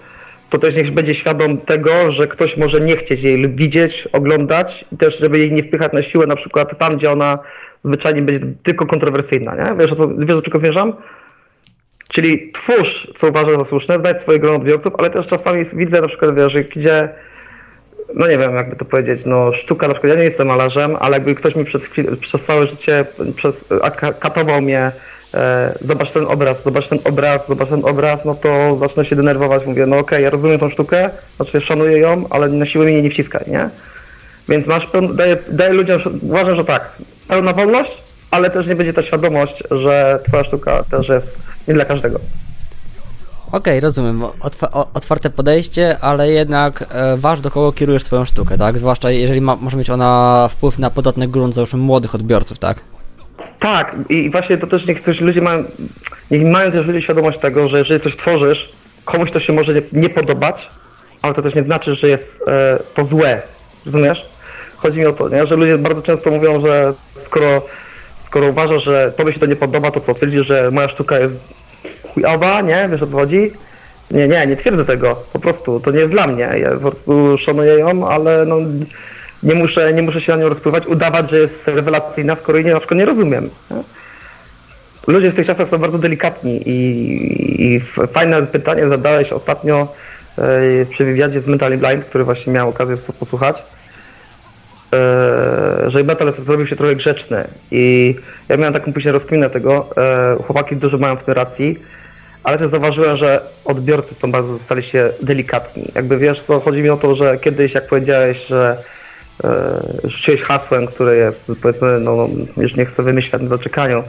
to 0.51 0.59
też 0.59 0.75
niech 0.75 0.95
będzie 0.95 1.15
świadom 1.15 1.59
tego, 1.59 2.13
że 2.13 2.29
ktoś 2.29 2.57
może 2.57 2.81
nie 2.81 2.97
chcieć 2.97 3.23
jej 3.23 3.55
widzieć, 3.55 4.09
oglądać 4.13 4.85
i 4.93 4.97
też, 4.97 5.19
żeby 5.19 5.39
jej 5.39 5.53
nie 5.53 5.63
wpychać 5.63 5.93
na 5.93 6.03
siłę, 6.03 6.27
na 6.27 6.37
przykład 6.37 6.79
tam, 6.79 6.97
gdzie 6.97 7.11
ona 7.11 7.39
zwyczajnie 7.83 8.23
będzie 8.23 8.47
tylko 8.63 8.87
kontrowersyjna, 8.87 9.55
nie? 9.55 9.77
Wiesz, 9.79 9.93
o 9.93 9.97
co, 9.97 10.09
wiesz, 10.09 10.37
do 10.37 10.43
czego 10.43 10.59
zmierzam? 10.59 10.93
Czyli 12.09 12.53
twórz, 12.53 13.13
co 13.17 13.29
uważasz 13.29 13.57
za 13.57 13.65
słuszne, 13.65 14.01
znajdź 14.01 14.19
swoje 14.19 14.39
grono 14.39 14.57
odbiorców, 14.57 14.93
ale 14.99 15.11
też 15.11 15.27
czasami 15.27 15.65
widzę 15.75 16.01
na 16.01 16.09
przykład, 16.09 16.35
wiesz, 16.35 16.57
gdzie 16.77 17.09
no 18.15 18.29
nie 18.29 18.39
wiem, 18.39 18.55
jakby 18.55 18.77
to 18.77 18.85
powiedzieć, 18.85 19.21
no 19.27 19.53
sztuka, 19.53 19.89
na 19.89 19.95
przykład 19.95 20.13
ja 20.13 20.19
nie 20.19 20.25
jestem 20.25 20.47
malarzem, 20.47 20.97
ale 21.01 21.17
jakby 21.17 21.35
ktoś 21.35 21.57
mi 21.57 21.65
przez, 21.65 21.87
chwil, 21.87 22.17
przez 22.17 22.45
całe 22.45 22.67
życie 22.67 23.07
przez, 23.37 23.65
katował 24.21 24.63
mnie, 24.63 24.93
e, 25.35 25.79
zobacz 25.81 26.11
ten 26.11 26.25
obraz, 26.25 26.63
zobacz 26.63 26.89
ten 26.89 26.99
obraz, 27.05 27.49
zobacz 27.49 27.69
ten 27.69 27.85
obraz, 27.85 28.25
no 28.25 28.35
to 28.35 28.77
zacznę 28.77 29.05
się 29.05 29.17
denerwować, 29.17 29.67
mówię, 29.67 29.87
no 29.87 29.99
okej, 29.99 30.07
okay, 30.07 30.23
ja 30.23 30.31
rozumiem 30.31 30.59
tą 30.59 30.69
sztukę, 30.69 31.11
znaczy 31.37 31.61
szanuję 31.61 31.99
ją, 31.99 32.25
ale 32.31 32.49
na 32.49 32.67
siłę 32.67 32.85
mnie 32.85 33.03
nie 33.03 33.11
wciskaj, 33.11 33.45
nie? 33.47 33.71
Więc 34.49 34.67
masz, 34.67 34.87
pełn, 34.87 35.17
daję, 35.17 35.37
daję 35.49 35.73
ludziom, 35.73 35.99
uważam, 36.23 36.55
że 36.55 36.65
tak, 36.65 36.93
pełna 37.29 37.53
wolność, 37.53 38.03
ale 38.31 38.51
też 38.51 38.67
nie 38.67 38.77
będzie 38.77 38.93
ta 38.93 39.03
świadomość, 39.03 39.63
że 39.71 40.19
twoja 40.27 40.45
sztuka 40.45 40.83
też 40.83 41.09
jest 41.09 41.39
nie 41.69 41.75
dla 41.75 41.85
każdego. 41.85 42.21
Okej, 43.49 43.59
okay, 43.59 43.81
rozumiem. 43.81 44.23
otwarte 44.95 45.31
podejście, 45.31 45.99
ale 46.01 46.31
jednak 46.31 46.85
e, 46.91 47.17
waż 47.17 47.41
do 47.41 47.51
kogo 47.51 47.73
kierujesz 47.73 48.05
swoją 48.05 48.25
sztukę, 48.25 48.59
tak? 48.59 48.79
Zwłaszcza 48.79 49.11
jeżeli 49.11 49.41
ma, 49.41 49.57
może 49.57 49.77
mieć 49.77 49.91
ona 49.91 50.49
wpływ 50.53 50.79
na 50.79 50.91
podatny 50.91 51.29
grunt 51.29 51.55
załóżmy 51.55 51.79
młodych 51.79 52.15
odbiorców, 52.15 52.59
tak? 52.59 52.81
Tak, 53.59 53.97
i 54.09 54.31
właśnie 54.31 54.59
to 54.59 54.67
też 54.67 54.87
niektórzy 54.87 55.25
ludzie 55.25 55.41
mają, 55.41 55.65
niech 56.31 56.45
mają 56.45 56.73
też 56.73 56.87
ludzie 56.87 57.01
świadomość 57.03 57.39
tego, 57.39 57.69
że 57.69 57.79
jeżeli 57.79 58.01
coś 58.01 58.17
tworzysz, 58.17 58.73
komuś 59.05 59.31
to 59.31 59.41
się 59.41 59.53
może 59.53 59.75
nie, 59.75 59.83
nie 59.93 60.11
podobać, 60.11 60.69
ale 61.23 61.35
to 61.35 61.43
też 61.43 61.55
nie 61.55 61.63
znaczy, 61.63 61.95
że 61.95 62.09
jest 62.09 62.49
e, 62.49 62.79
to 62.95 63.05
złe. 63.05 63.43
Rozumiesz? 63.87 64.29
Chodzi 64.77 64.99
mi 64.99 65.07
o 65.07 65.13
to, 65.13 65.29
nie? 65.29 65.47
że 65.47 65.57
ludzie 65.57 65.79
bardzo 65.79 66.03
często 66.03 66.31
mówią, 66.31 66.61
że 66.61 66.95
skoro, 67.15 67.63
skoro 68.29 68.49
uważasz, 68.49 68.85
że 68.85 69.13
tobie 69.17 69.33
się 69.33 69.41
to 69.41 69.47
nie 69.47 69.57
podoba, 69.57 69.91
to 69.91 70.01
co, 70.01 70.15
twierdzisz, 70.15 70.47
że 70.47 70.71
moja 70.71 70.89
sztuka 70.89 71.19
jest 71.19 71.37
chujowa, 72.03 72.61
nie? 72.61 72.89
Wiesz 72.91 73.03
o 73.03 73.07
co 73.07 73.17
chodzi? 73.17 73.53
Nie, 74.11 74.29
nie, 74.29 74.47
nie 74.47 74.57
twierdzę 74.57 74.85
tego. 74.85 75.15
Po 75.33 75.39
prostu, 75.39 75.81
to 75.81 75.91
nie 75.91 75.99
jest 75.99 76.13
dla 76.13 76.27
mnie. 76.27 76.49
Ja 76.59 76.71
po 76.71 76.79
prostu 76.79 77.39
szanuję 77.39 77.73
ją, 77.73 78.09
ale 78.09 78.45
no, 78.47 78.57
nie, 79.43 79.55
muszę, 79.55 79.93
nie 79.93 80.03
muszę 80.03 80.21
się 80.21 80.33
na 80.33 80.39
nią 80.39 80.49
rozpływać, 80.49 80.87
udawać, 80.87 81.31
że 81.31 81.39
jest 81.39 81.69
rewelacyjna, 81.69 82.37
skoro 82.37 82.59
jej 82.59 82.65
nie, 82.65 82.73
na 82.73 82.79
przykład 82.79 82.99
nie 82.99 83.05
rozumiem. 83.05 83.51
Nie? 83.71 83.83
Ludzie 85.07 85.31
w 85.31 85.35
tych 85.35 85.47
czasach 85.47 85.69
są 85.69 85.79
bardzo 85.79 85.99
delikatni 85.99 86.69
i, 86.69 87.77
i 87.77 87.81
fajne 88.13 88.47
pytanie 88.47 88.89
zadałeś 88.89 89.33
ostatnio 89.33 89.95
e, 90.39 90.87
przy 90.87 91.05
wywiadzie 91.05 91.41
z 91.41 91.47
Mentally 91.47 91.79
Blind, 91.79 92.05
który 92.05 92.25
właśnie 92.25 92.53
miał 92.53 92.69
okazję 92.69 92.97
posłuchać, 92.97 93.65
że 95.87 96.05
metal 96.05 96.33
zrobił 96.33 96.67
się 96.67 96.77
trochę 96.77 96.97
grzeczny 96.97 97.49
i 97.71 98.15
ja 98.49 98.57
miałem 98.57 98.75
taką 98.75 98.93
później 98.93 99.13
rozkminę 99.13 99.51
tego, 99.51 99.91
e, 99.97 100.37
chłopaki 100.47 100.77
dużo 100.77 100.99
mają 100.99 101.17
w 101.17 101.25
tym 101.25 101.35
racji, 101.35 101.79
ale 102.45 102.59
też 102.59 102.69
zauważyłem, 102.69 103.17
że 103.17 103.41
odbiorcy 103.65 104.15
są 104.15 104.33
bardzo, 104.33 104.59
stali 104.59 104.83
się 104.83 105.13
delikatni. 105.23 105.93
Jakby 105.95 106.19
wiesz 106.19 106.43
co, 106.43 106.61
chodzi 106.61 106.83
mi 106.83 106.91
o 106.91 106.97
to, 106.97 107.15
że 107.15 107.39
kiedyś 107.39 107.75
jak 107.75 107.89
powiedziałeś, 107.89 108.47
że 108.47 108.83
e, 109.45 109.81
rzuciłeś 110.05 110.43
hasłem, 110.43 110.87
które 110.87 111.17
jest 111.17 111.53
powiedzmy, 111.63 112.01
no, 112.01 112.17
no 112.57 112.63
już 112.63 112.77
nie 112.77 112.85
chcę 112.85 113.03
wymyślać 113.03 113.43
na 113.43 113.49
doczekaniu, 113.49 114.03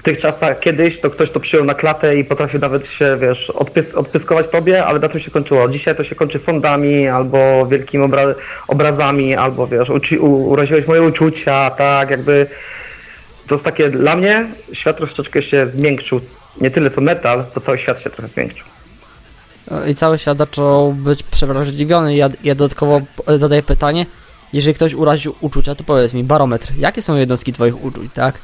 w 0.00 0.02
tych 0.02 0.18
czasach 0.18 0.60
kiedyś 0.60 1.00
to 1.00 1.10
ktoś 1.10 1.30
to 1.30 1.40
przyjął 1.40 1.66
na 1.66 1.74
klatę 1.74 2.16
i 2.16 2.24
potrafił 2.24 2.60
nawet 2.60 2.86
się, 2.86 3.16
wiesz, 3.20 3.50
odpys 3.50 3.94
odpyskować 3.94 4.48
tobie, 4.48 4.84
ale 4.84 4.98
na 4.98 5.08
tym 5.08 5.20
się 5.20 5.30
kończyło. 5.30 5.68
Dzisiaj 5.68 5.96
to 5.96 6.04
się 6.04 6.14
kończy 6.14 6.38
sądami 6.38 7.08
albo 7.08 7.66
wielkimi 7.66 8.04
obra 8.04 8.22
obrazami, 8.68 9.34
albo 9.34 9.66
wiesz, 9.66 9.88
uraziłeś 10.20 10.86
moje 10.86 11.02
uczucia, 11.02 11.70
tak, 11.70 12.10
jakby 12.10 12.46
to 13.46 13.54
jest 13.54 13.64
takie, 13.64 13.90
dla 13.90 14.16
mnie 14.16 14.46
świat 14.72 14.96
troszeczkę 14.96 15.42
się 15.42 15.68
zmiękczył 15.68 16.20
nie 16.60 16.70
tyle 16.70 16.90
co 16.90 17.00
metal, 17.00 17.44
to 17.54 17.60
cały 17.60 17.78
świat 17.78 18.00
się 18.00 18.10
trochę 18.10 18.28
zmienił. 18.28 18.64
No 19.70 19.86
I 19.86 19.94
cały 19.94 20.18
świat 20.18 20.38
zaczął 20.38 20.92
być 20.92 21.22
przewrażliwiony. 21.22 22.16
Ja, 22.16 22.30
ja 22.44 22.54
dodatkowo 22.54 23.00
zadaję 23.38 23.62
pytanie, 23.62 24.06
jeżeli 24.52 24.74
ktoś 24.74 24.94
uraził 24.94 25.34
uczucia, 25.40 25.74
to 25.74 25.84
powiedz 25.84 26.14
mi, 26.14 26.24
barometr, 26.24 26.72
jakie 26.78 27.02
są 27.02 27.16
jednostki 27.16 27.52
twoich 27.52 27.84
uczuć, 27.84 28.12
tak? 28.14 28.38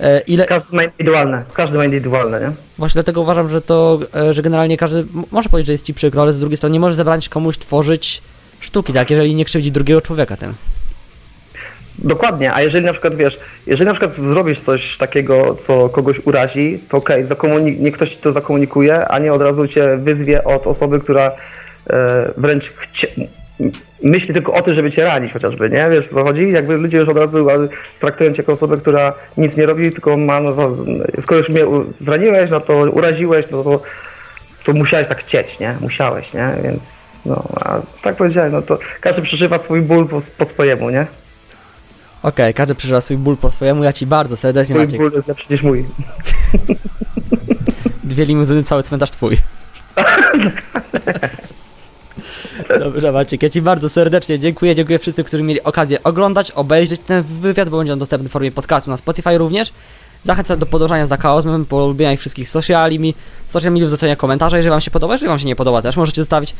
E, 0.00 0.20
ile... 0.20 0.46
Każdy 0.46 0.76
ma 0.76 0.82
indywidualne, 0.82 1.44
każdy 1.54 1.78
ma 1.78 1.84
indywidualne, 1.84 2.40
nie? 2.40 2.50
Właśnie 2.78 2.98
dlatego 2.98 3.20
uważam, 3.20 3.48
że 3.48 3.60
to, 3.60 3.98
e, 4.14 4.34
że 4.34 4.42
generalnie 4.42 4.76
każdy 4.76 5.06
może 5.30 5.48
powiedzieć, 5.48 5.66
że 5.66 5.72
jest 5.72 5.84
ci 5.84 5.94
przykro, 5.94 6.22
ale 6.22 6.32
z 6.32 6.38
drugiej 6.38 6.56
strony 6.56 6.72
nie 6.72 6.80
może 6.80 6.94
zabrać 6.94 7.28
komuś 7.28 7.58
tworzyć 7.58 8.22
sztuki, 8.60 8.92
tak? 8.92 9.10
Jeżeli 9.10 9.34
nie 9.34 9.44
krzywdzi 9.44 9.72
drugiego 9.72 10.00
człowieka 10.00 10.36
tym. 10.36 10.54
Dokładnie, 11.98 12.54
a 12.54 12.62
jeżeli 12.62 12.86
na 12.86 12.92
przykład 12.92 13.16
wiesz, 13.16 13.38
jeżeli 13.66 13.86
na 13.86 13.94
przykład 13.94 14.14
zrobisz 14.16 14.60
coś 14.60 14.96
takiego, 14.96 15.54
co 15.54 15.88
kogoś 15.88 16.20
urazi, 16.26 16.80
to 16.88 16.96
okej, 16.96 17.24
okay, 17.32 17.76
niech 17.78 17.94
ktoś 17.94 18.10
ci 18.10 18.16
to 18.16 18.32
zakomunikuje, 18.32 19.08
a 19.08 19.18
nie 19.18 19.32
od 19.32 19.42
razu 19.42 19.66
cię 19.66 19.98
wyzwie 20.02 20.44
od 20.44 20.66
osoby, 20.66 21.00
która 21.00 21.30
e, 21.90 22.32
wręcz 22.36 22.72
chcie, 22.76 23.08
myśli 24.02 24.34
tylko 24.34 24.52
o 24.52 24.62
tym, 24.62 24.74
żeby 24.74 24.90
cię 24.90 25.04
ranić 25.04 25.32
chociażby, 25.32 25.70
nie? 25.70 25.88
Wiesz 25.90 26.06
o 26.06 26.14
co 26.14 26.24
chodzi? 26.24 26.52
Jakby 26.52 26.76
ludzie 26.76 26.98
już 26.98 27.08
od 27.08 27.18
razu 27.18 27.46
traktują 28.00 28.30
cię 28.32 28.42
jako 28.42 28.52
osobę, 28.52 28.76
która 28.76 29.12
nic 29.36 29.56
nie 29.56 29.66
robi, 29.66 29.92
tylko 29.92 30.16
ma, 30.16 30.40
no, 30.40 30.52
skoro 31.20 31.38
już 31.38 31.48
mnie 31.48 31.62
zraniłeś, 32.00 32.50
no 32.50 32.60
to 32.60 32.74
uraziłeś, 32.76 33.46
no 33.50 33.64
to, 33.64 33.80
to 34.64 34.72
musiałeś 34.72 35.08
tak 35.08 35.20
chcieć, 35.20 35.58
nie? 35.58 35.76
Musiałeś, 35.80 36.32
nie? 36.32 36.56
Więc 36.62 36.82
no, 37.26 37.48
a 37.54 37.80
tak 38.02 38.16
powiedziałem, 38.16 38.52
no 38.52 38.62
to 38.62 38.78
każdy 39.00 39.22
przeżywa 39.22 39.58
swój 39.58 39.82
ból 39.82 40.08
po, 40.08 40.20
po 40.38 40.44
swojemu, 40.44 40.90
nie? 40.90 41.06
Okej, 42.22 42.30
okay, 42.32 42.54
każdy 42.54 42.74
przeżywa 42.74 43.00
swój 43.00 43.16
ból 43.16 43.36
po 43.36 43.50
swojemu, 43.50 43.84
ja 43.84 43.92
ci 43.92 44.06
bardzo 44.06 44.36
serdecznie 44.36 44.74
Mój 44.74 44.84
Maciek. 44.84 45.00
ból 45.00 45.12
jest 45.12 45.28
lepszy 45.28 45.46
niż 45.50 45.62
mój. 45.62 45.84
Dwie 48.04 48.24
limuzyny, 48.24 48.62
cały 48.62 48.82
cmentarz 48.82 49.10
twój. 49.10 49.36
Dobrze 52.80 53.12
Maciek, 53.12 53.42
ja 53.42 53.48
ci 53.48 53.62
bardzo 53.62 53.88
serdecznie 53.88 54.38
dziękuję, 54.38 54.74
dziękuję 54.74 54.98
wszyscy, 54.98 55.24
którzy 55.24 55.42
mieli 55.42 55.62
okazję 55.62 56.02
oglądać, 56.02 56.50
obejrzeć 56.50 57.00
ten 57.06 57.22
wywiad, 57.22 57.68
bo 57.68 57.78
będzie 57.78 57.92
on 57.92 57.98
dostępny 57.98 58.28
w 58.28 58.32
formie 58.32 58.52
podcastu 58.52 58.90
na 58.90 58.96
Spotify 58.96 59.38
również. 59.38 59.72
Zachęcam 60.24 60.58
do 60.58 60.66
podążania 60.66 61.06
za 61.06 61.16
chaosem, 61.16 61.66
polubienia 61.66 62.12
ich 62.12 62.20
wszystkich 62.20 62.50
socialimi, 62.50 63.14
social 63.46 63.72
mediów, 63.72 63.90
zostawienia 63.90 64.16
komentarza, 64.16 64.56
jeżeli 64.56 64.70
wam 64.70 64.80
się 64.80 64.90
podoba, 64.90 65.14
jeżeli 65.14 65.28
wam 65.28 65.38
się 65.38 65.46
nie 65.46 65.56
podoba 65.56 65.82
też 65.82 65.96
możecie 65.96 66.22
zostawić. 66.22 66.54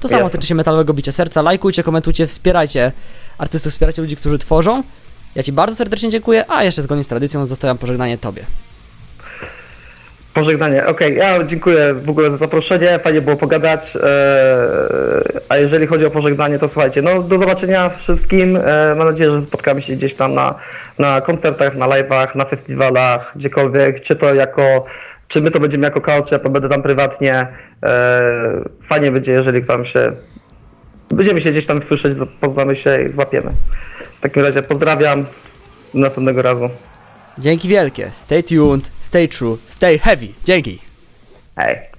To 0.00 0.08
samo 0.08 0.30
tyczy 0.30 0.46
się 0.46 0.54
metalowego 0.54 0.94
bicia 0.94 1.12
serca, 1.12 1.42
lajkujcie, 1.42 1.82
komentujcie, 1.82 2.26
wspierajcie 2.26 2.92
artystów, 3.38 3.72
wspierajcie 3.72 4.02
ludzi, 4.02 4.16
którzy 4.16 4.38
tworzą. 4.38 4.82
Ja 5.34 5.42
Ci 5.42 5.52
bardzo 5.52 5.76
serdecznie 5.76 6.10
dziękuję, 6.10 6.44
a 6.50 6.64
jeszcze 6.64 6.82
zgodnie 6.82 7.04
z 7.04 7.08
tradycją 7.08 7.46
zostawiam 7.46 7.78
pożegnanie 7.78 8.18
Tobie. 8.18 8.46
Pożegnanie. 10.34 10.86
Okej, 10.86 11.16
ja 11.16 11.44
dziękuję 11.44 11.94
w 11.94 12.10
ogóle 12.10 12.30
za 12.30 12.36
zaproszenie, 12.36 12.98
fajnie 12.98 13.20
było 13.22 13.36
pogadać. 13.36 13.96
e, 13.96 14.00
A 15.48 15.56
jeżeli 15.56 15.86
chodzi 15.86 16.06
o 16.06 16.10
pożegnanie, 16.10 16.58
to 16.58 16.68
słuchajcie, 16.68 17.02
no 17.02 17.22
do 17.22 17.38
zobaczenia 17.38 17.88
wszystkim. 17.88 18.56
E, 18.56 18.94
Mam 18.98 19.06
nadzieję, 19.08 19.30
że 19.30 19.42
spotkamy 19.42 19.82
się 19.82 19.96
gdzieś 19.96 20.14
tam 20.14 20.34
na, 20.34 20.54
na 20.98 21.20
koncertach, 21.20 21.74
na 21.76 21.86
live'ach, 21.88 22.36
na 22.36 22.44
festiwalach, 22.44 23.32
gdziekolwiek, 23.36 24.00
czy 24.00 24.16
to 24.16 24.34
jako, 24.34 24.84
czy 25.28 25.40
my 25.40 25.50
to 25.50 25.60
będziemy 25.60 25.84
jako 25.84 26.00
chaos, 26.00 26.26
czy 26.26 26.34
ja 26.34 26.38
to 26.38 26.50
będę 26.50 26.68
tam 26.68 26.82
prywatnie. 26.82 27.46
E, 27.82 28.64
Fajnie 28.82 29.12
będzie, 29.12 29.32
jeżeli 29.32 29.64
tam 29.64 29.84
się, 29.84 30.12
będziemy 31.10 31.40
się 31.40 31.50
gdzieś 31.50 31.66
tam 31.66 31.82
słyszeć, 31.82 32.16
poznamy 32.40 32.76
się 32.76 33.02
i 33.02 33.12
złapiemy. 33.12 33.52
W 34.12 34.20
takim 34.20 34.42
razie 34.42 34.62
pozdrawiam, 34.62 35.24
do 35.94 36.00
następnego 36.00 36.42
razu. 36.42 36.70
Dzięki 37.38 37.68
wielkie. 37.68 38.10
Stay 38.12 38.42
tuned, 38.42 38.90
stay 39.00 39.28
true, 39.28 39.58
stay 39.66 39.98
heavy. 39.98 40.28
Dzięki. 40.44 40.78
Hej. 41.56 41.91